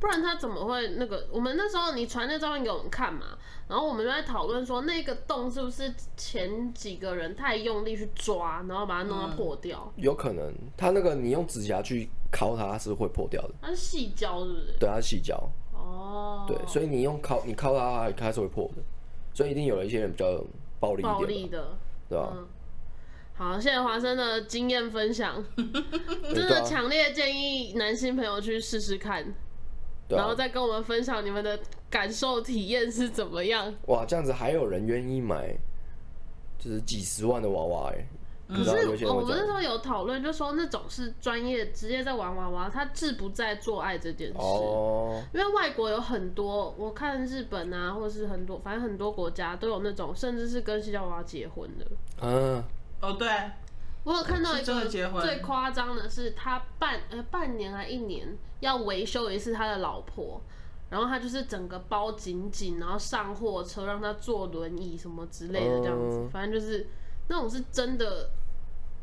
[0.00, 1.26] 不然他怎么会那个？
[1.32, 9.92] 我们那时候你传那照片给我们看嘛，然后我们就在讨论说，那个洞是不是前几个人太用力去抓，然后把它弄到破掉？
[9.96, 13.50] 嗯、有可能，他那个你用指甲去敲它是会破掉的。
[13.60, 14.76] 它是细胶是不是？
[14.78, 15.36] 对，它是细胶。
[15.72, 16.44] 哦。
[16.46, 18.82] 对，所以你用敲你敲它，它是会破的。
[19.34, 20.44] 所以一定有了一些人比较
[20.78, 21.14] 暴力一点。
[21.14, 21.76] 暴力的，
[22.08, 22.32] 对吧？
[22.36, 22.46] 嗯、
[23.34, 25.44] 好，谢谢华生的经验分享，
[26.32, 29.34] 真的强烈建议男性朋友去试试看。
[30.08, 31.58] 然后再跟我们分享你们的
[31.90, 33.74] 感受体验是怎么样？
[33.86, 35.54] 哇，这样子还有人愿意买，
[36.58, 38.06] 就是几十万的娃娃哎！
[38.48, 44.38] 可是我们那时候有讨论，就说那种是专业直接在玩娃娃，他志不在做爱这件事。
[44.38, 45.22] 哦。
[45.34, 51.86] 因为外国有很多，我看日本啊，或者是很多，反正很多国家都有那种，甚至是跟矽胶娃娃结婚的。
[52.22, 52.64] 嗯。
[53.02, 53.28] 哦，对。
[54.08, 54.86] 我有看到一个
[55.20, 58.26] 最夸张的是，他半呃半年还一年
[58.60, 60.40] 要维修一次他的老婆，
[60.88, 66.88] 然后他就是整个包紧紧，然后上货车让他坐轮椅什么之类的这样子，嗯、反正就是
[67.28, 68.30] 那种是真的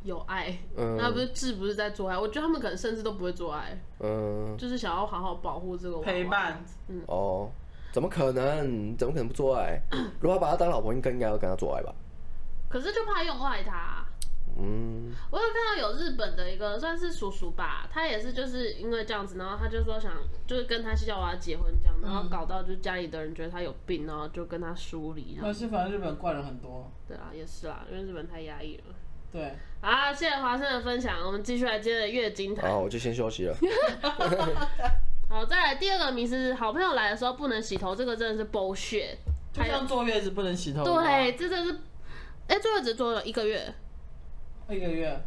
[0.01, 7.51] 有爱，嗯、那不是志不是在做爱，我觉得他们可能甚至都不会做爱，嗯，就是想要好好保护这个陪伴，嗯哦，
[7.91, 8.97] 怎么可能？
[8.97, 9.79] 怎么可能不做爱？
[10.19, 11.93] 如果把他当老婆，应该应该要跟他做爱吧？
[12.67, 14.03] 可是就怕用坏他。
[14.57, 20.13] 嗯，我有看到有日本的一个算是叔叔吧，他也是就是因为这样子，然后他就说想
[20.47, 25.37] 就是跟他矽胶娃娃结婚这样，然后搞到就家里的人觉得他有病，然后就跟他疏离。
[25.41, 26.89] 可是反正日本怪人很多。
[27.07, 28.83] 对啊，也是啦，因为日本太压抑了。
[29.31, 29.53] 对。
[29.81, 32.71] 好，谢谢华生的分享，我们继续来接着月经谈。
[32.71, 33.55] 好，我就先休息了。
[35.27, 39.17] 好，再来第二个迷思是，好朋友来的时候不能洗头，这个真的是 bullshit。
[39.51, 40.83] 就像坐月子不能洗头。
[40.83, 41.79] 对，这真的是，
[42.47, 43.73] 哎、欸，坐月子坐了一个月。
[44.69, 45.21] 一个月，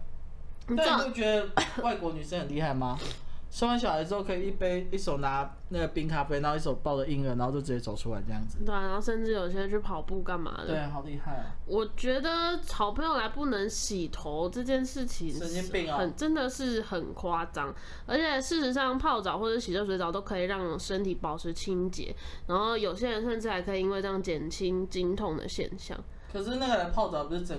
[0.69, 1.49] 你但你不觉得
[1.83, 2.99] 外国女生很厉害吗？
[3.51, 8.59] 生完小孩之后可以一杯一手拿那个冰咖啡，然后一手抱着婴儿，然后就直接走出来这样子。
[8.63, 10.67] 对啊，然后甚至有些人去跑步干嘛的。
[10.67, 11.57] 对啊，好厉害啊！
[11.65, 17.75] 我觉得好朋友来不能洗头这件事情，神经病啊，很真的是很夸张。
[18.05, 22.15] 而且事实上，泡澡或者洗热水澡都可以让身体保持清洁，
[22.47, 25.99] 然后有些人甚至还可以因为这样减轻经痛的现象。
[26.31, 27.59] 可是那个人泡澡不是整？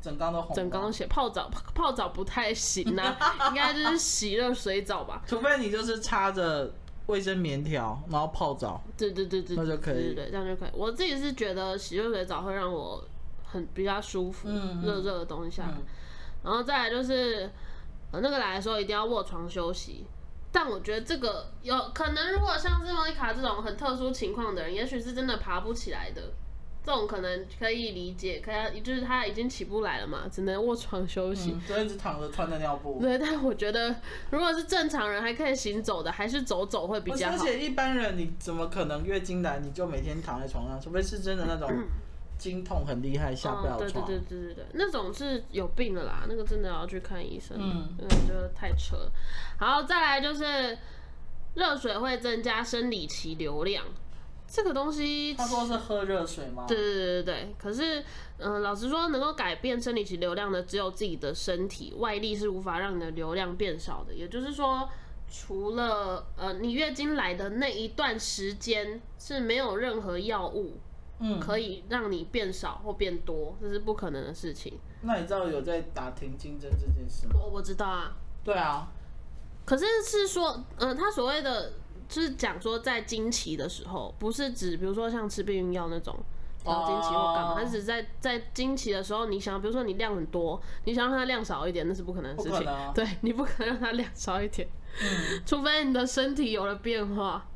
[0.00, 5.22] 整缸都红，整缸血泡澡泡澡不太行呐、啊， 应该就是洗热水澡吧。
[5.26, 6.72] 除非你就是插着
[7.06, 8.80] 卫生棉条，然后泡澡。
[8.96, 10.70] 对对对对，那就可以，对，对，对，这样就可以。
[10.72, 13.02] 我自己是觉得洗热水澡会让我
[13.44, 15.74] 很比较舒服，热热、嗯、的东西下来。
[15.76, 15.86] 嗯、
[16.44, 17.50] 然后再来就是，
[18.12, 20.06] 呃，那个来的时候一定要卧床休息。
[20.50, 26.22] 但我觉得这个有可能，如果像是莫妮卡这种很特殊情况的人，也许是真的爬不起来的。
[26.88, 32.98] 这种可能可以理解，可他就是他已经起不来了嘛，只能卧床休息，就、嗯、一直躺着穿着尿布。
[32.98, 33.94] 对，但我觉得
[34.30, 37.34] 如果是正常人还可以行走的，还是走走会比较好。
[37.34, 40.80] 而且一般人你怎么可能月经来你就每天躺在床上？
[40.80, 41.70] 除非是真的那种
[42.38, 44.06] 经痛很厉害下不了床。
[44.06, 47.58] 对对对对对对，那种是有病的啦，那个真的要去看医生。
[47.60, 49.12] 嗯，那个就太扯了。
[49.58, 50.78] 好，再来就是
[51.52, 53.84] 热水会增加生理期流量。
[54.50, 56.64] 这个东西，他说是喝热水吗？
[56.66, 58.00] 对对对对对，可是，
[58.38, 64.14] 嗯、呃，老实说，能够改变生理期流量的只有自己的身体，外力是无法让你的流量变少的。
[64.14, 64.88] 也就是说，
[65.30, 70.78] 除了呃你月经来的那一段时间是没有任何药物，
[71.20, 74.80] 嗯，可以让你变少或变多，这是不可能的事情。
[75.02, 77.34] 那你知道有在打停经针这件事吗？
[77.34, 78.16] 我我知道啊。
[78.42, 78.88] 对啊。
[79.66, 81.70] 可是是说，嗯、呃，他所谓的。
[82.08, 86.18] 就是讲说，在经期的时候，不是指比如说像吃避孕药那种
[86.64, 92.66] 调经期或干嘛，它只是在在经期的时候，你想，比如说你量很多，你想让它量少一点，那是不可能的事情。
[92.66, 94.66] 啊、对，你不可能让它量少一点，
[95.02, 97.46] 嗯、除非你的身体有了变化。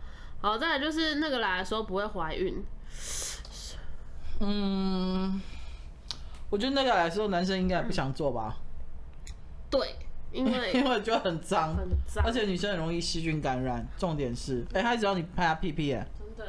[0.41, 2.63] 好，再来就是那个来的时候不会怀孕。
[4.41, 5.41] 嗯，
[6.51, 8.57] 我觉得那个来的时候男生应该也不想做吧？
[9.71, 9.97] 对。
[10.33, 13.87] 因为 因为就很脏，很脏，而且女生很容易细菌感染。
[13.99, 16.47] 重点是，哎、欸，他只要你拍下屁屁，哎，对，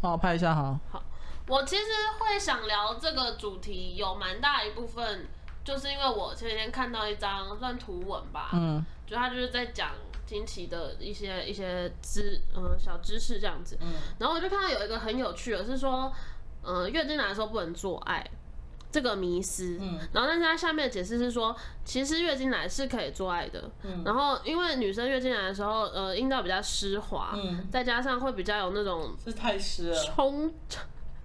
[0.00, 0.78] 帮我拍一下哈。
[0.90, 1.02] 好，
[1.46, 1.84] 我其实
[2.18, 5.26] 会想聊这个主题，有蛮大一部分，
[5.64, 9.90] 就是因为我前几天看到一张算图文吧，嗯，就他就是在讲
[10.26, 16.12] 经期的一些一些知嗯小知识这样子，嗯，然后我就看到有一个很有趣的，是说，
[16.62, 18.24] 嗯，月经来的时候不能做爱。
[18.92, 30.52] 这个迷思，嗯，然后但是他下面的解释是说，其实月经来是可以做爱的，嗯，然后因为女生月经来的时候，呃，阴道比较湿滑，嗯，再加上会比较有那种是太湿了，冲，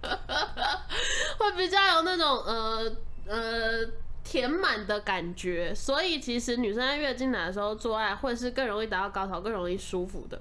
[1.38, 2.92] 会比较有那种呃
[3.26, 3.84] 呃
[4.22, 10.40] 填满的感觉，所以其实女生在月经来的时候做爱会是更容易达到高潮，更容易舒服的。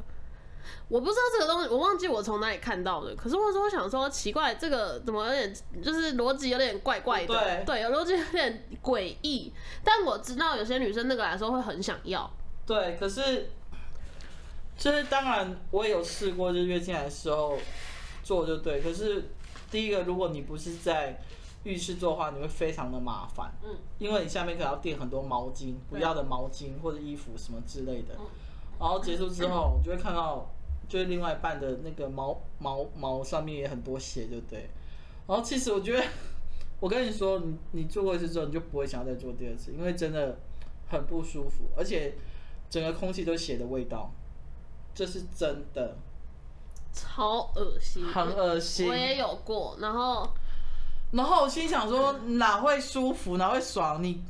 [0.88, 3.16] 我不知道这个东西，我忘记我从哪里看到的。
[3.16, 7.64] 可是我说，我想说，奇怪，这个怎么有点，就是逻辑有点怪怪的。
[7.66, 9.52] 对，有逻辑有点诡异。
[9.84, 12.30] 但我知道有些女生那个来说会很想要。
[12.66, 13.50] 对，可是，
[14.78, 17.58] 就是当然我也有试过，就是月经来的时候
[18.24, 18.82] 做就对。
[18.82, 19.30] 可是
[19.72, 21.20] 第一个，如果你不是在
[21.64, 23.52] 浴室做的话，你会非常的麻烦。
[23.64, 23.76] 嗯。
[23.98, 28.16] 因为你下面可能要垫很多毛巾，不要的毛巾或者衣服什么之类的。
[28.20, 28.26] 嗯。
[28.80, 30.52] 然后结束之后，就会看到。
[30.88, 34.70] 就是另外一半的那个毛毛毛上面也很多血，对不对？
[35.28, 36.04] 然后其实我觉得
[36.80, 40.38] 我跟你说，你你做过一次之后，你就不会想要再做第二次，因为真的
[40.90, 42.16] 很不舒服，而且
[42.70, 44.12] 整个空气都是血的味道，
[44.94, 45.98] 这是真的，
[46.94, 48.88] 超恶心，很恶心。
[48.88, 50.30] 我也有过，然后
[51.12, 54.04] 然后我心想说，哪会舒服，哪会爽？
[54.04, 54.24] 你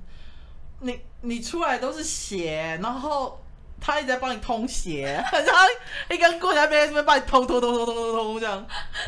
[0.79, 3.39] 你你出来都是血，然后。
[3.85, 5.61] 他一直在帮你通鞋， 然后
[6.09, 8.65] 一根棍在那边，这边帮你通通通通通通通这样，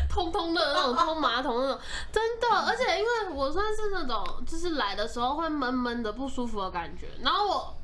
[0.08, 1.80] 通通的那种通马桶那种，
[2.12, 7.76] 真的，而且因为我算是那种，就是来的时候会闷闷的不舒服的感觉，然后我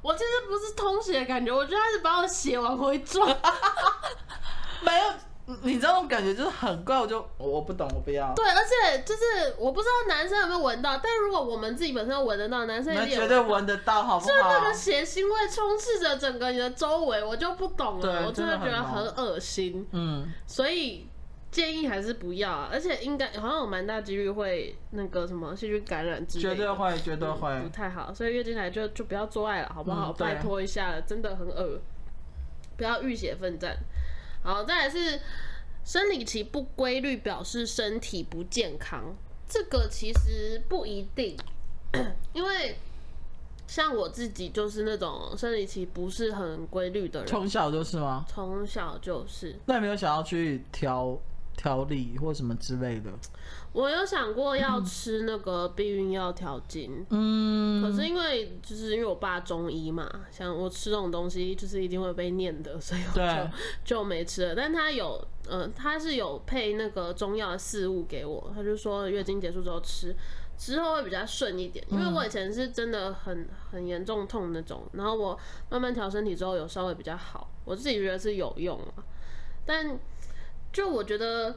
[0.00, 3.28] 我其实不是通血的感觉，我觉得他是把我血往回转，
[5.62, 8.32] 你这种感觉就是很怪，我就我不懂，我不要。
[8.34, 14.28] 对，而且就是我不知道男生有没有闻到，但如果我们自己本身闻得到，男生也绝对闻得到，好不好？
[14.28, 19.86] 就是那个血腥味充斥着整个你的周围，我就不懂了，我真的觉得很恶心。
[19.92, 21.06] 嗯，所以
[21.50, 28.14] 建议还是不要啊，而且应该好像有蛮大几率会那个什么细菌感染之类的，绝对会，绝对会，嗯，不太好。
[28.14, 30.10] 所以月经来就就不要做爱了，好不好？
[30.10, 31.80] 嗯，拜托一下了，真的很恶，
[32.76, 33.76] 不要浴血奋战。
[34.42, 35.20] 好，再来是
[35.84, 39.14] 生理期不规律，表示身体不健康。
[39.48, 41.36] 这个其实不一定，
[42.32, 42.76] 因为
[43.66, 47.28] 像我自己就是那种生理期不是很规律的人。
[47.28, 48.24] 从小就是吗？
[48.28, 49.56] 从小就是。
[49.66, 51.18] 那有没有想要去调
[51.60, 53.10] 调理或什么之类的？
[53.74, 63.50] 我有想过要吃那个避孕药调经，嗯，可是因为就是因为我爸中医嘛，像我吃这种东西就是一定会被念的，所以我就
[63.84, 64.54] 就没吃了。
[64.54, 70.16] 但他有，嗯、呃，他是有配那个中药的四物给我，他就说月经结束之后吃，
[70.56, 71.84] 之后会比较顺一点。
[71.90, 79.04] 因为我以前是真的很很严重痛那种，然后我慢慢调身体之后有稍微比较好，我自己觉得是有用啊。
[79.66, 80.00] 但
[80.72, 81.52] 就我觉得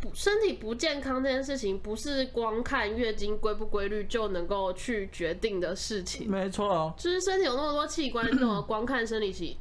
[0.00, 0.10] 不。
[0.14, 6.30] 身体不健康这件事情，不是光看月经规不规律就能够去决定的事情。
[6.30, 9.58] 没错，就是身体有那么多器官，那么 光看生理期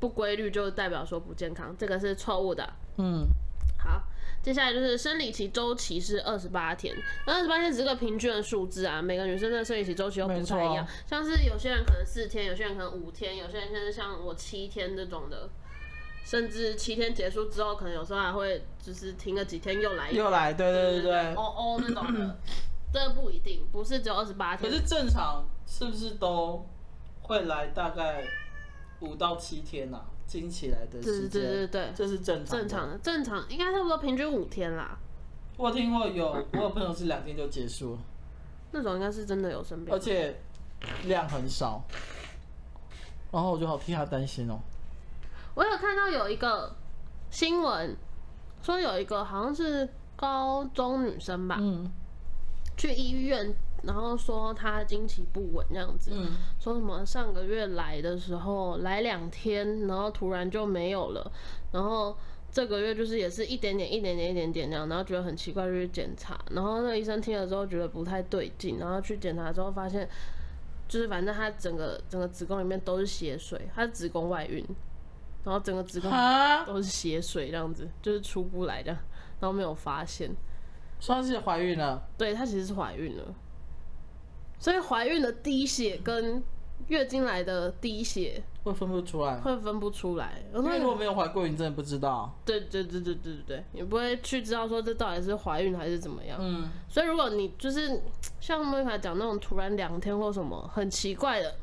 [0.00, 2.68] 不规律就代表说不健康，这个是错误的。
[2.96, 3.28] 嗯，
[3.78, 4.02] 好，
[4.42, 6.92] 接下来就是生理期周期是二十八天，
[7.24, 15.48] 二十八天只是个平均的数字啊，每个女生的生理期周期又不太一样，像是有些人可能四天，有些人可能五天，有些人像像我七天这种的。
[16.24, 22.38] 甚至七天结束之后，可能有时候还会就是停个几天又来，又来，对对对对，哦哦那种的，
[22.92, 24.70] 这不一定，不是只有二十八天。
[24.70, 26.64] 可是正常是不是都
[27.22, 28.24] 会来大概
[29.00, 30.04] 五到七天啊？
[30.26, 34.96] 经起来的时间，对对对对，这是正常正常的，正常应该差不多平均五天啦。
[35.56, 37.98] 我听过有我有朋友是两天就结束了，
[38.70, 40.40] 那种应该是真的有生病，而且
[41.06, 41.82] 量很少，
[43.32, 44.60] 然后我就好替他担心哦。
[45.54, 46.74] 我有看到有一个
[47.30, 47.96] 新闻，
[48.62, 51.90] 说有一个好像是高中女生吧，嗯，
[52.76, 61.32] 去医院，然后说她经期不稳这样子，嗯，说什么上个月来的时候来两天，然后突然就没有了，
[61.72, 62.16] 然后
[62.50, 70.08] 这个月就是也是一点点、一点点、一点点这样，然后觉得很奇怪就去检查，然后那个医生听了之后觉得不太对劲，然后去检查之后发现，
[70.88, 74.64] 就是反正她整个整个子宫里面都是血水，她是子宫外孕。
[75.44, 76.10] 然后整个子宫
[76.66, 78.92] 都是血水，这样子就是出不来的，
[79.40, 80.30] 然后没有发现，
[80.98, 83.24] 说她是怀孕了，对，她其实是怀孕了，
[84.58, 86.42] 所以怀孕的滴血跟
[86.88, 92.34] 月经来的滴血会分不出来，会分不出来，因为如果没有怀过孕，真的不知道。
[92.44, 96.38] 对对对对对对对，你不会去知道说这到底是怀孕还是怎么样。
[96.40, 98.02] 嗯，所以如果你就是
[98.40, 101.54] 像莫妮卡讲那种突然两天或什么很奇怪的。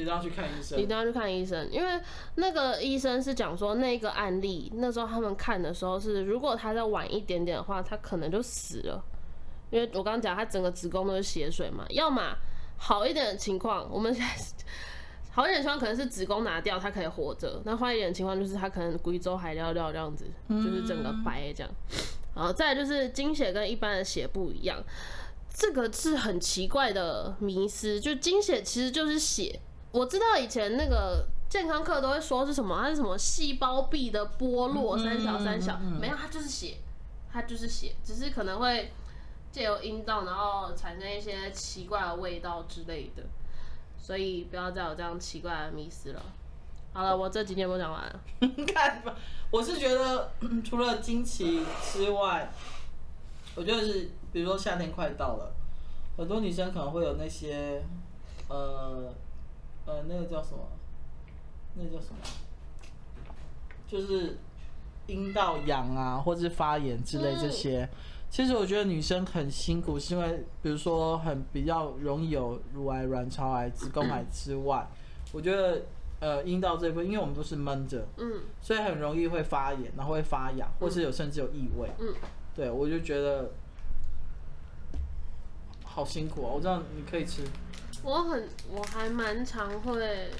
[0.00, 2.00] 一定要去看医生，一定要去看医生，因为
[2.36, 9.04] 那个医生是讲说那个案例，那时候他们看的时候是，如果他再晚一点点的话，他可能就死了，
[9.70, 12.34] 因为我刚刚讲他整个子宫都是血水嘛，要么
[12.76, 14.30] 好一点的情况，我们现在
[15.32, 21.70] 好一点的情况可能是子宫拿掉，他可以活着，那坏一点的情况就是他可能骨周还尿尿这样子，就是整个白这样，
[22.34, 24.82] 然后再来就是经血跟一般的血不一样，
[25.52, 29.60] 这个是很奇怪的迷思，就经血其实就是血。
[29.92, 36.76] 我知道以前那个健康课都会说是什么，它是什么细胞壁的剥落，三小三小，没有，它就是血，
[37.32, 38.92] 它就是血，只是可能会
[39.50, 43.24] 借由阴道，然后产生一些奇怪的味道之类的，
[43.98, 46.22] 所以不要再有这样奇怪的迷思了。
[46.92, 48.20] 好了，我这几天都讲完了。
[48.72, 49.16] 看吧，
[49.50, 50.30] 我是觉得
[50.64, 52.48] 除了惊奇之外，
[53.56, 55.52] 我觉得是，比如说夏天快到了，
[56.16, 57.82] 很多女生可能会有那些，
[58.48, 59.12] 呃。
[59.90, 60.68] 呃，那个叫什么？
[61.74, 62.20] 那个叫什么？
[63.88, 64.38] 就是
[65.08, 67.88] 阴道痒啊，或者是发炎之类这些。
[68.28, 74.88] 其实我觉得女生很辛苦，是因为比如说很比较容易有乳癌、卵巢癌、子宫癌之外，
[75.32, 75.82] 我觉得
[76.20, 82.14] 呃阴道这部分，因为我们都是闷着，嗯，所以很容易会发炎，然后会发痒，或是有甚至有异味，嗯，
[82.54, 83.50] 对我就觉得
[85.82, 86.52] 好辛苦哦。
[86.54, 87.42] 我知道你可以吃，
[88.02, 90.30] 我很我还蛮常会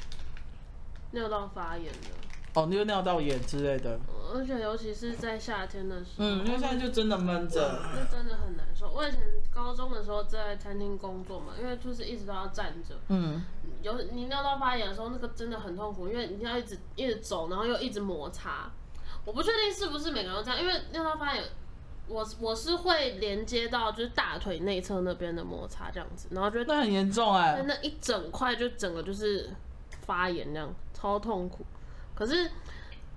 [1.13, 2.09] 尿道发炎的。
[2.55, 3.97] 哦，你有尿道炎之类的，
[4.35, 8.91] 而且尤其是在夏天的时候，嗯，因为现在就真的闷着，就真的很难受。
[8.91, 9.21] 我以前
[9.55, 13.45] 高中的时候在餐厅工作嘛，因为就是一直都要站着，嗯，
[13.83, 18.69] 有你尿道发炎的时候，那个真的很痛苦，因为你要一直一直走，然后又一直摩擦。
[19.25, 21.45] 我不确定是不是每个人都这样，因为尿道发炎，
[22.11, 29.49] 我我是会连接到就是大腿内侧那边的摩擦这样子，然后就那很严重哎、欸，那一整块就整个就是
[30.03, 31.65] 发炎这样，超痛苦。
[32.15, 32.51] 可是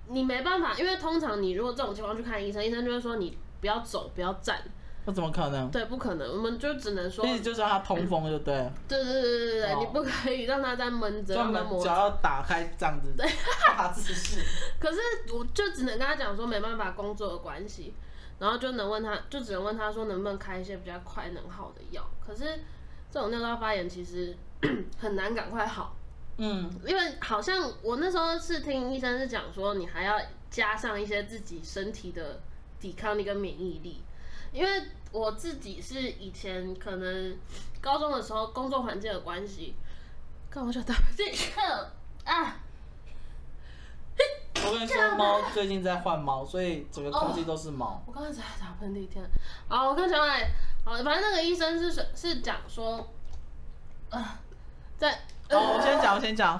[0.06, 4.62] 你没办法，因为通常你如果这种情况去看医生，医生就会说你不要走，不要站。
[5.06, 5.70] 那怎么可能？
[5.70, 8.72] 对，不可能，我们就只能说，意思就是让他通风就对了。
[8.88, 11.78] 对对对对对对，哦、你不可以让它再闷着，让他磨。
[11.78, 13.28] 只要打开这样子，对，
[13.76, 14.40] 打姿势。
[14.80, 14.98] 可是
[15.34, 17.92] 我就只能跟他讲说没办法工作的关系，
[18.38, 22.04] 然后就能问他，就只能问他说能不能开一些比较快能好的药。
[22.24, 22.44] 可是
[23.10, 24.36] 这种尿道发炎其实
[24.98, 25.96] 很难赶快好。
[26.36, 30.20] 嗯，因为好像我那时候是听医生是讲说，你还要
[30.50, 32.40] 加上一些自己身体的
[32.80, 34.02] 抵抗力跟免疫力。
[34.52, 37.36] 因为我自己是以前可能
[37.80, 39.74] 高中的时候工作环境的关系，
[40.50, 41.50] 看我就打喷嚏
[42.24, 42.56] 啊！
[44.66, 47.86] 我跟你说，猫最近在换猫，所以整个空气都是猫。
[47.86, 49.24] 哦，我刚才在打喷嚏，天！
[49.68, 50.50] 好，我看小来，
[50.84, 53.06] 好，反正那个医生是是讲说，
[54.10, 54.40] 啊，
[54.96, 55.18] 在。
[55.50, 56.58] 哦，我先讲，我先讲。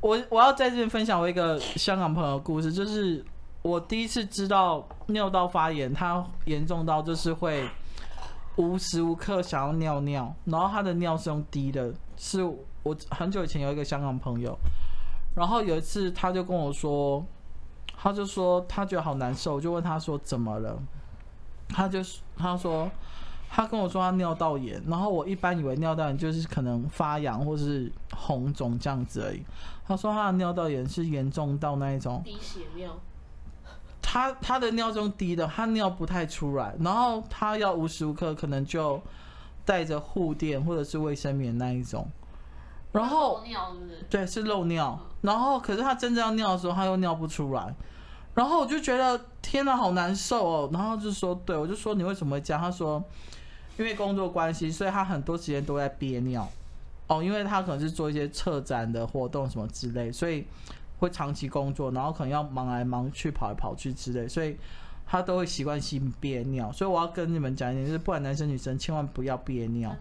[0.00, 3.24] 我我要在这边分享我一个香港朋友的故事，就是
[3.62, 7.70] 我第一次知道尿道发炎，它严重到就是会
[8.56, 11.94] 无时无刻想要尿尿，然后他的尿是用滴的。
[12.16, 14.58] 是我很久以前有一个香港朋友，
[15.34, 17.24] 然后有一次他就跟我说，
[17.96, 20.78] 他就说他觉得好难受，我就问他说怎么了，
[21.68, 22.00] 他就
[22.36, 22.90] 他说。
[23.54, 29.42] 他跟我说他尿道炎，然后我一般以为尿道炎就是可能发痒或是红肿这样子而已。
[29.86, 32.98] 他说他的尿道炎是严重到那一种滴血尿，
[34.00, 38.98] 他他的尿中低的，他尿不太出来，然后他要无时无刻可能就
[39.66, 42.08] 带着护垫或者是卫生棉那一种，
[42.92, 44.02] 然后尿是不是？
[44.08, 44.98] 对，是漏尿。
[45.22, 47.74] 然后可是他真正要尿的时候，他又尿不出来，
[48.34, 50.70] 然后我就觉得天哪，好难受哦。
[50.72, 52.60] 然后就说，对，我就说你为什么会这样？
[52.62, 53.02] 他说。
[53.78, 56.46] 因为工作关系，所以他很多时间都在憋尿
[57.06, 57.22] 哦。
[57.22, 60.46] 因为他可能是做一些策展的活动什么之类，所以
[60.98, 64.58] 会长期工作，然后可能要忙来忙去、跑来跑去之类，所以
[65.06, 66.70] 他都会习惯性憋尿。
[66.70, 69.96] 所以我要跟你们讲一点，就是不管男生女生，千万不要憋尿。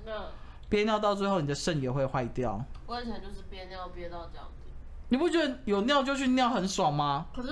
[0.72, 2.64] 憋尿到最后，你的肾也会坏掉。
[2.88, 4.72] 我以前就是憋尿憋到这样子。
[5.10, 7.26] 你不觉得有尿就去尿很爽吗？
[7.36, 7.50] 可是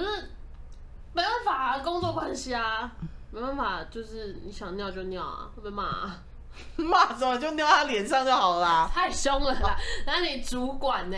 [1.12, 2.90] 没办法啊，工作关系啊。
[3.32, 6.24] 没办法，就是你想尿就尿啊，会被骂啊？
[6.78, 7.38] 骂什么？
[7.38, 8.90] 就尿他脸上就好了啦。
[8.92, 9.76] 太凶了啦！
[10.08, 11.18] 那你主管呢？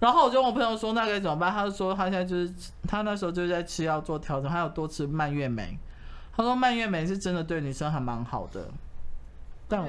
[0.00, 1.52] 然后我就跟我朋友说，那该怎么办？
[1.52, 2.52] 他就说他现在就是
[2.86, 5.78] 他那时候就是在吃药做调整，还有多吃蔓越莓。
[6.36, 8.68] 他说蔓越莓是真的对女生还蛮好的，
[9.66, 9.84] 但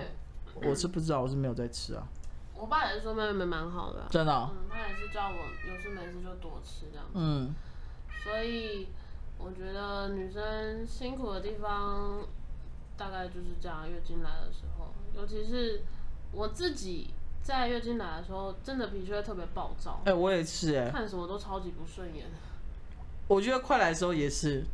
[0.61, 2.07] 我，是不知道，我是没有在吃啊。
[2.55, 4.51] 我爸也是说妹妹蛮好的，真的、哦。
[4.51, 5.35] 嗯，他也是叫我
[5.67, 7.05] 有事没事就多吃这样。
[7.13, 7.53] 嗯，
[8.23, 8.87] 所以。
[9.41, 12.19] 我觉得女生辛苦的地方
[12.97, 15.81] 大概就是这样，月经来的时候，尤其是
[16.33, 20.01] 我自己在月经来的时候，真的脾气会特别暴躁。
[20.03, 22.25] 哎、欸，我也是哎、欸，看什么都超级不顺眼。
[23.29, 24.65] 我觉得快来的时候也是，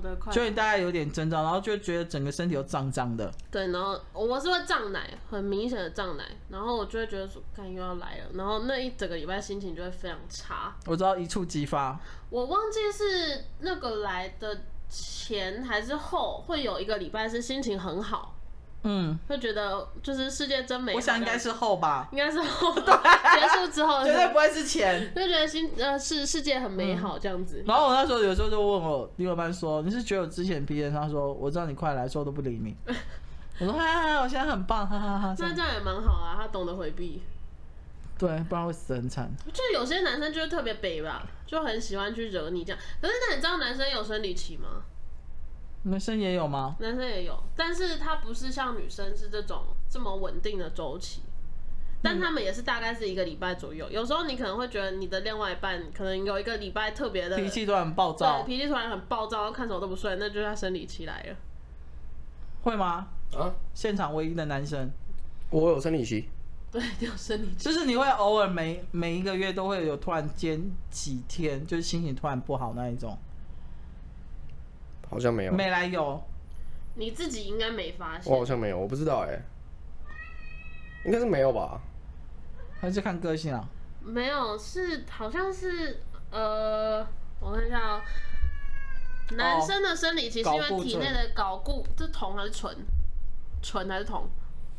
[0.00, 3.32] 快来就你大概有点征兆，然后就觉得整个身体都胀胀的。
[3.50, 10.74] 对，然后我是会胀奶，很明显的胀奶，然后我就会觉得说，看又要来了，然后那一整个礼拜心情就会非常差。
[10.86, 11.98] 我知道一触即发。
[12.30, 18.31] 我忘记是那个来的前还是后，会有一个礼拜是心情很好，
[18.84, 20.94] 嗯，会觉得就是世界真美。
[20.94, 27.58] 我想应该是后吧，应该是后， 对，结束之后绝对不会是前， 就觉得新呃是世界很美好这样子。
[27.60, 27.64] 嗯。
[27.68, 32.76] 然后我那时候有时候就问我另外一半说：“你是觉得我之前脾气？”他说：“我知道你快来，说我都不理你。
[33.60, 37.22] ”我说：“哈哈哈，我现在很棒，哈哈哈。”那这样也蛮好啊，他懂得回避。
[38.18, 39.30] 对，不然会死很惨。
[39.52, 42.78] 就有些男生就是特别北吧，就很喜欢去惹你这样。
[43.00, 44.82] 可是那你知道男生有生理期吗？
[45.84, 46.76] 男生也有吗？
[46.78, 51.22] 男生也有，但是他不是像女生是这种这么稳定的周期，
[52.00, 53.90] 但他们也是大概是一个礼拜左右。
[53.90, 61.36] 有时候你可能会觉得你的另外一半可能有一个礼拜特别的脾气突然很暴躁，脾气突然很暴躁，然后看什么都不顺，那就是他生理期来了。
[62.62, 63.08] 会吗？
[63.34, 63.52] 啊？
[63.74, 64.88] 现场唯一的男生，
[65.50, 66.28] 我有生理期。
[66.70, 67.64] 对，有生理期。
[67.64, 73.18] 就是你会偶尔每每一个月都会有突然间几天，就是心情突然不好那一种。
[75.12, 75.52] 好像没有。
[75.52, 76.20] 没来由。
[76.94, 78.32] 你自己应该没发现。
[78.32, 79.42] 我好像没有，我不知道哎、欸。
[81.04, 81.80] 应该是没有吧？
[82.80, 83.64] 还是看个性啊？
[84.00, 86.00] 没有，是好像是
[86.30, 87.06] 呃，
[87.40, 88.00] 我看一下哦、
[89.30, 89.36] 喔。
[89.36, 92.76] 男生的生理期是因为体内的睾固，这是酮还是醇？
[93.62, 94.28] 醇还是酮？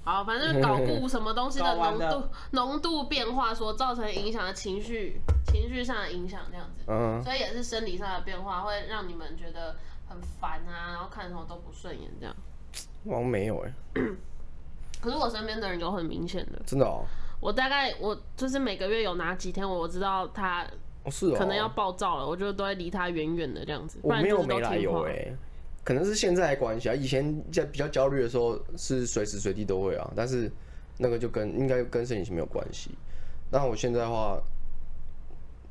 [0.03, 6.83] 好，反正睾固什么东西的 浓度浓度变化所造成影响的情绪，情绪上的影响这样子。
[6.87, 7.23] 嗯。
[7.23, 9.75] 所以也是生理上的变化，会让你们觉得
[10.13, 12.35] 很烦啊，然后看什么都不顺眼这样。
[13.03, 14.01] 我没有哎、欸。
[15.01, 16.61] 可是我身边的人有很明显的。
[16.65, 17.03] 真的哦。
[17.39, 20.65] 我大概我就是每个月有哪几天我知道他
[21.37, 23.99] 可能要暴躁了，我就都会离他远远的这样子。
[24.01, 25.35] 我没有没来由哎。
[25.83, 30.49] 可能是现在的关系啊，以前在比较焦虑的时候是随时随地都会啊，但是
[30.97, 32.91] 那个就跟应该跟生理期没有关系。
[33.51, 34.41] 那我现在的话，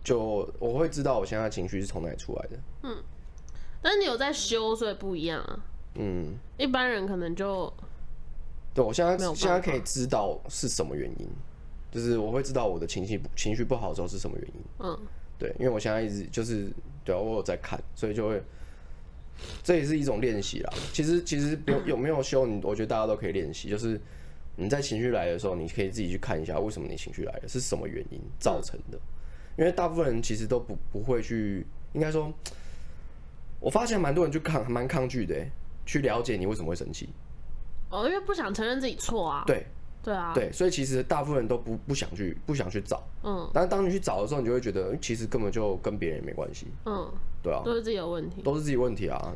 [0.04, 2.58] 就我会知道我现在的情绪是从哪里出来的。
[2.82, 3.02] 嗯，
[3.82, 5.60] 但是你有在修，所以不一样啊。
[5.96, 7.70] 嗯，一般人可能就
[8.72, 11.28] 对我现在现在可以知道是什么原因，
[11.90, 14.62] 就是我会知道我的情绪情绪不好的时候是什么原因。
[14.78, 14.98] 嗯，
[15.38, 16.68] 对，因为我现在一直就是
[17.04, 18.42] 对啊，我有在看，所以就会。
[19.64, 20.72] 这也是一种练习啦。
[20.92, 23.68] 其实，其实有 有没有修，你我觉得大家都可以练习。
[23.68, 24.00] 就是
[24.56, 28.98] 你在情绪来的时候，你可以自己去看一下，为什么你情绪来了，是什么原因造成的。
[29.58, 32.32] 因为大部分人其实都不不会去，应该说，
[33.62, 35.36] 我发现蛮多人就抗蛮抗拒的，
[35.86, 37.08] 去了解你为什么会生气。
[37.90, 39.44] 哦，因为不想承认自己错啊。
[39.46, 39.64] 对。
[40.02, 40.32] 对啊。
[40.34, 43.00] 对，所以其实大部分人都不不想去不想去找。
[43.22, 43.48] 嗯。
[43.54, 46.66] 但是当你去找的时候，你就会觉得，其实根本就跟别人也没关系。
[46.86, 47.08] 嗯。
[47.40, 49.32] 对啊，都是自己的问题，都是自己问题啊，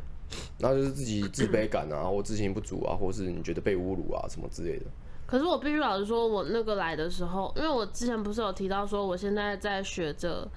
[0.59, 4.87] 然后就是自己 自卑感啊，或自信不足啊，或是你觉得被侮辱啊什么之类的。
[5.27, 10.49] 可是我必须老实说，我那个来的时候，因为我之前不是有提到说，我现在在学着，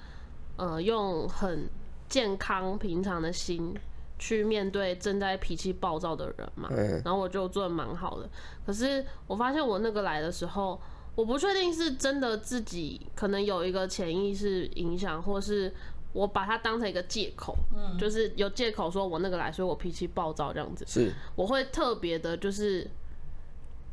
[0.56, 1.68] 呃，用很
[2.10, 3.74] 健康平常的心
[4.18, 6.68] 去面对正在脾气暴躁的人嘛，
[7.02, 8.28] 然后我就做的蛮好的。
[8.66, 10.78] 可是我发现我那个来的时候，
[11.14, 15.72] 我不确定是真的自己可能有一个潜意识影响，或是。
[16.12, 20.84] 我把它当成一个借口，嗯，就是有借口说我那个来，所以我脾气暴躁这样子。
[20.88, 22.90] 是，我会特别的，就是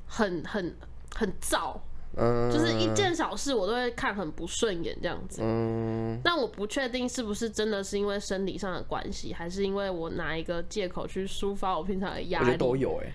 [0.07, 0.75] 很很
[1.13, 1.79] 很躁，
[2.15, 5.41] 嗯，就是一件小事我都会看很不顺眼这样子。
[5.43, 12.45] 嗯，但我不确定是不是真的是因为生理上的关系，还是因为我拿一个借口去抒发我平常的压力。
[12.45, 13.13] 我觉得都有哎、欸，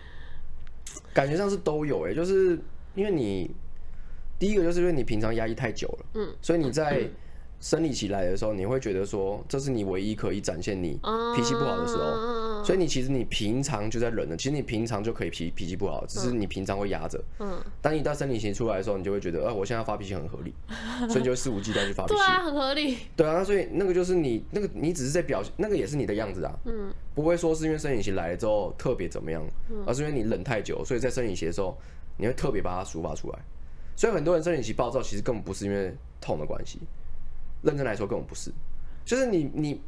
[1.14, 2.59] 感觉上是都有哎、欸，就是
[2.95, 3.51] 因为你
[4.38, 7.01] 第一个就是因为你平常压抑太久了，嗯，所以你在。
[7.01, 7.11] 嗯
[7.62, 10.98] 生理期来的时候，你会觉得说，这是你唯一可以展现你
[11.36, 14.36] 脾气不好的时候，所以你其实你平常就在忍了。
[14.36, 17.22] 其实你平常就可以脾脾气不好，只是你平常会压着。
[17.38, 17.62] 嗯。
[17.80, 20.52] 当你到生理期出来的时候，你就会觉得，啊，我现在发脾气很合理，
[21.08, 22.18] 所以你就会肆无忌惮去发脾气。
[22.18, 22.98] 对啊，很合理。
[23.16, 26.52] 对啊，那所以那个就是你那个你只是在表现，那个也是你的样子啊。
[26.64, 26.92] 嗯。
[27.14, 29.40] 不会说是因为生理期来了之后特别怎么样，
[29.86, 31.78] 而是因为你忍太久，所以在生理期的时候
[32.16, 33.38] 你会特别把它抒发出来。
[33.94, 36.80] 所以很多人生理期暴躁，其实根本不是因为痛的关系。
[37.62, 38.52] 认真来说，根本不是，
[39.04, 39.80] 就是你你，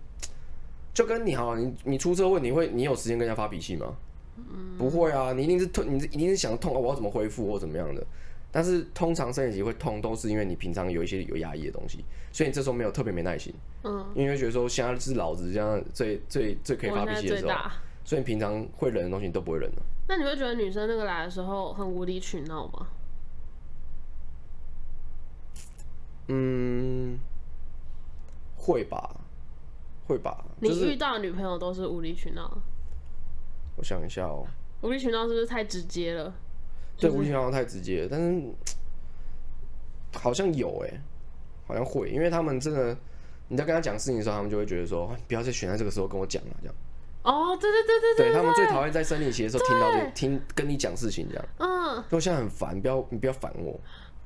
[0.93, 3.95] 就跟你好，你你出车祸，你会你有时间跟人家发脾气吗？
[4.37, 8.05] 嗯，不会啊，你一定是痛，你一定是想痛啊，我要怎么恢复或怎么样的。
[8.51, 13.53] 但是通常生理期会痛，都是因为你平常有一些有压抑的东西，所以你这时候没有特别没耐心。
[13.83, 17.53] 嗯，因为觉得说现在是老子这样最最最可以发脾气的时候，
[18.05, 19.83] 所以你平常会忍的东西你都不会忍了。
[20.09, 22.87] 那你会觉得女生那个来的时候很无理取闹吗？
[26.29, 27.19] 嗯。
[28.65, 29.15] 会吧，
[30.07, 30.43] 会吧。
[30.61, 32.51] 你遇到的女朋友都是无理取闹？
[33.77, 34.47] 我想一下哦。
[34.81, 36.33] 无理取闹是不是太直接了？
[36.97, 38.43] 对，无理取闹太直接了，但是
[40.15, 41.03] 好像有哎，
[41.67, 42.97] 好像会，因为他们真的，
[43.49, 46.75] 你在跟他讲事情的时候，他们就会觉得说，不要再选在这个时候跟我讲了，这样。
[47.25, 48.33] 哦，对对对对对。
[48.33, 51.45] 对他们最讨厌在生理期的时候听到这听跟你讲事情这样。
[51.59, 52.05] 嗯。
[52.11, 53.79] 我现在很烦，不要你不要烦我。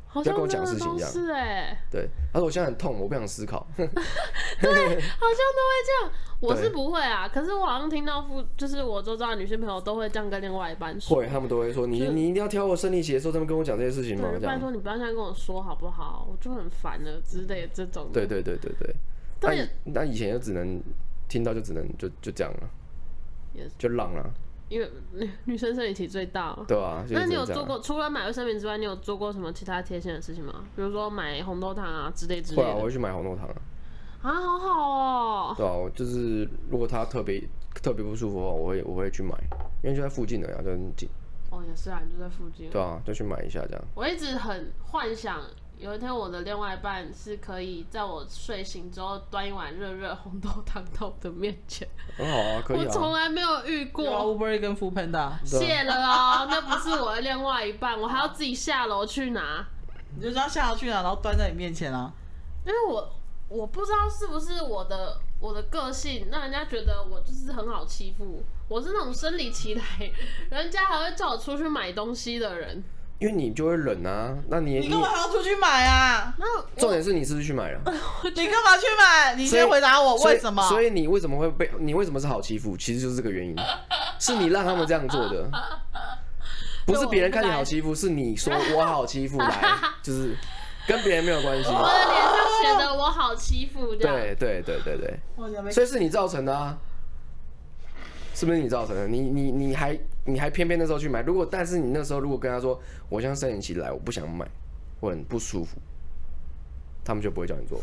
[0.08, 3.66] 好像跟我讲事情一样，是哎，对，他说我现在很痛，我不想思考。
[3.76, 6.12] 对，好像都会这样。
[6.40, 11.16] 我是不会啊，可是我好像听到父，就是我周遭的女性朋友都会这样跟另外一半说。
[11.16, 14.28] 会，他们都会说你你一定要挑我生理期的时候，他们跟我讲这些事情吗？
[14.38, 16.26] 不然说你不要现在跟我说好不好？
[16.30, 18.08] 我就很烦了之类的这种。
[18.12, 18.94] 对对对对对。
[19.40, 20.80] 但那以前就只能
[21.28, 22.70] 听到就只能就就这样了，
[23.76, 24.32] 就浪了。
[24.68, 27.04] 因为女 女生生理期最大，对啊。
[27.10, 30.64] 那你有做过除了买卫生棉之外，你有做过什么其他贴心的事情吗？
[30.76, 32.68] 比如说买红豆汤啊之类之类的。
[32.68, 33.54] 会啊，我会去买红豆汤啊。
[34.22, 35.54] 啊，好好哦。
[35.56, 37.42] 对啊，就是如果他特别
[37.82, 39.32] 特别不舒服的话，我会我会去买，
[39.82, 41.08] 因为就在附近的呀，就很近。
[41.50, 42.68] 哦，也是啊，你就在附近。
[42.70, 43.84] 对啊，就去买一下这样。
[43.94, 45.40] 我一直很幻想
[45.80, 51.86] 有一天我的另外一半是可以在我睡醒之后端一碗热热红豆汤到我的面前。
[52.16, 52.82] 很好啊，可以啊。
[52.84, 54.04] 我从来没有遇过。
[54.04, 55.32] Uber Eats 跟 Foodpanda。
[55.44, 59.64] 谢了哦，那不是我的另外一半，我还要自己下楼去拿。
[60.16, 62.12] 你就这样下楼去拿，然后端在你面前啊。
[62.66, 63.14] 因为我
[63.48, 68.42] 我不知道是不是我的我的个性让人家觉得我就是很好欺负。
[68.66, 69.82] 我是那种生理期来，
[70.50, 72.82] 人家还会叫我出去买东西的人。
[73.18, 76.32] 因为你就会冷啊，那你你干嘛还要出去买啊？
[76.38, 76.46] 那
[76.76, 77.80] 重点是你是不是去买了？
[78.24, 79.34] 你干嘛去买？
[79.34, 80.62] 你先回答我为什么？
[80.68, 81.68] 所以，所以你为什么会被？
[81.80, 82.76] 你为什么是好欺负？
[82.76, 83.56] 其实就是这个原因，
[84.20, 85.50] 是你让他们这样做的，
[86.86, 90.36] 不是别人看你好欺负，是你说我好欺负来， 就是
[90.86, 91.68] 跟别人没有关系。
[91.68, 96.78] 我的脸上写的我好欺负，对对对对对，所以是你造成的啊。
[98.34, 99.08] 是不是你造成的？
[99.08, 99.98] 你你你还
[100.28, 101.22] 你还偏偏那时候去买？
[101.22, 104.46] 如果但是你那时候如果跟他说，我现在生理期来，我不想买，
[105.00, 105.78] 我很不舒服，
[107.04, 107.80] 他们就不会叫你做。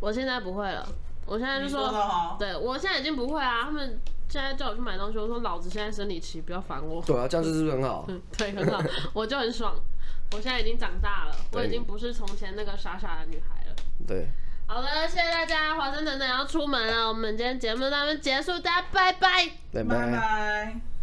[0.00, 0.86] 我现在不会了，
[1.24, 3.62] 我现在就说，说对我现在已经不会啊。
[3.62, 7.00] 他们现在叫我去买东西，我说老子现在生理期，不要烦我。
[7.02, 8.06] 对啊，这样子是不是很好？
[8.36, 8.82] 对，很好，
[9.12, 9.74] 我就很爽。
[10.32, 13.76] 我现在已经长大了，我已经不是从前那个傻傻的女孩了。
[14.06, 14.26] 对。
[14.66, 15.76] 好的，谢谢大家。
[15.76, 20.93] 华生等等要出门了，我们今天节目到这边结束，大家拜拜，拜拜。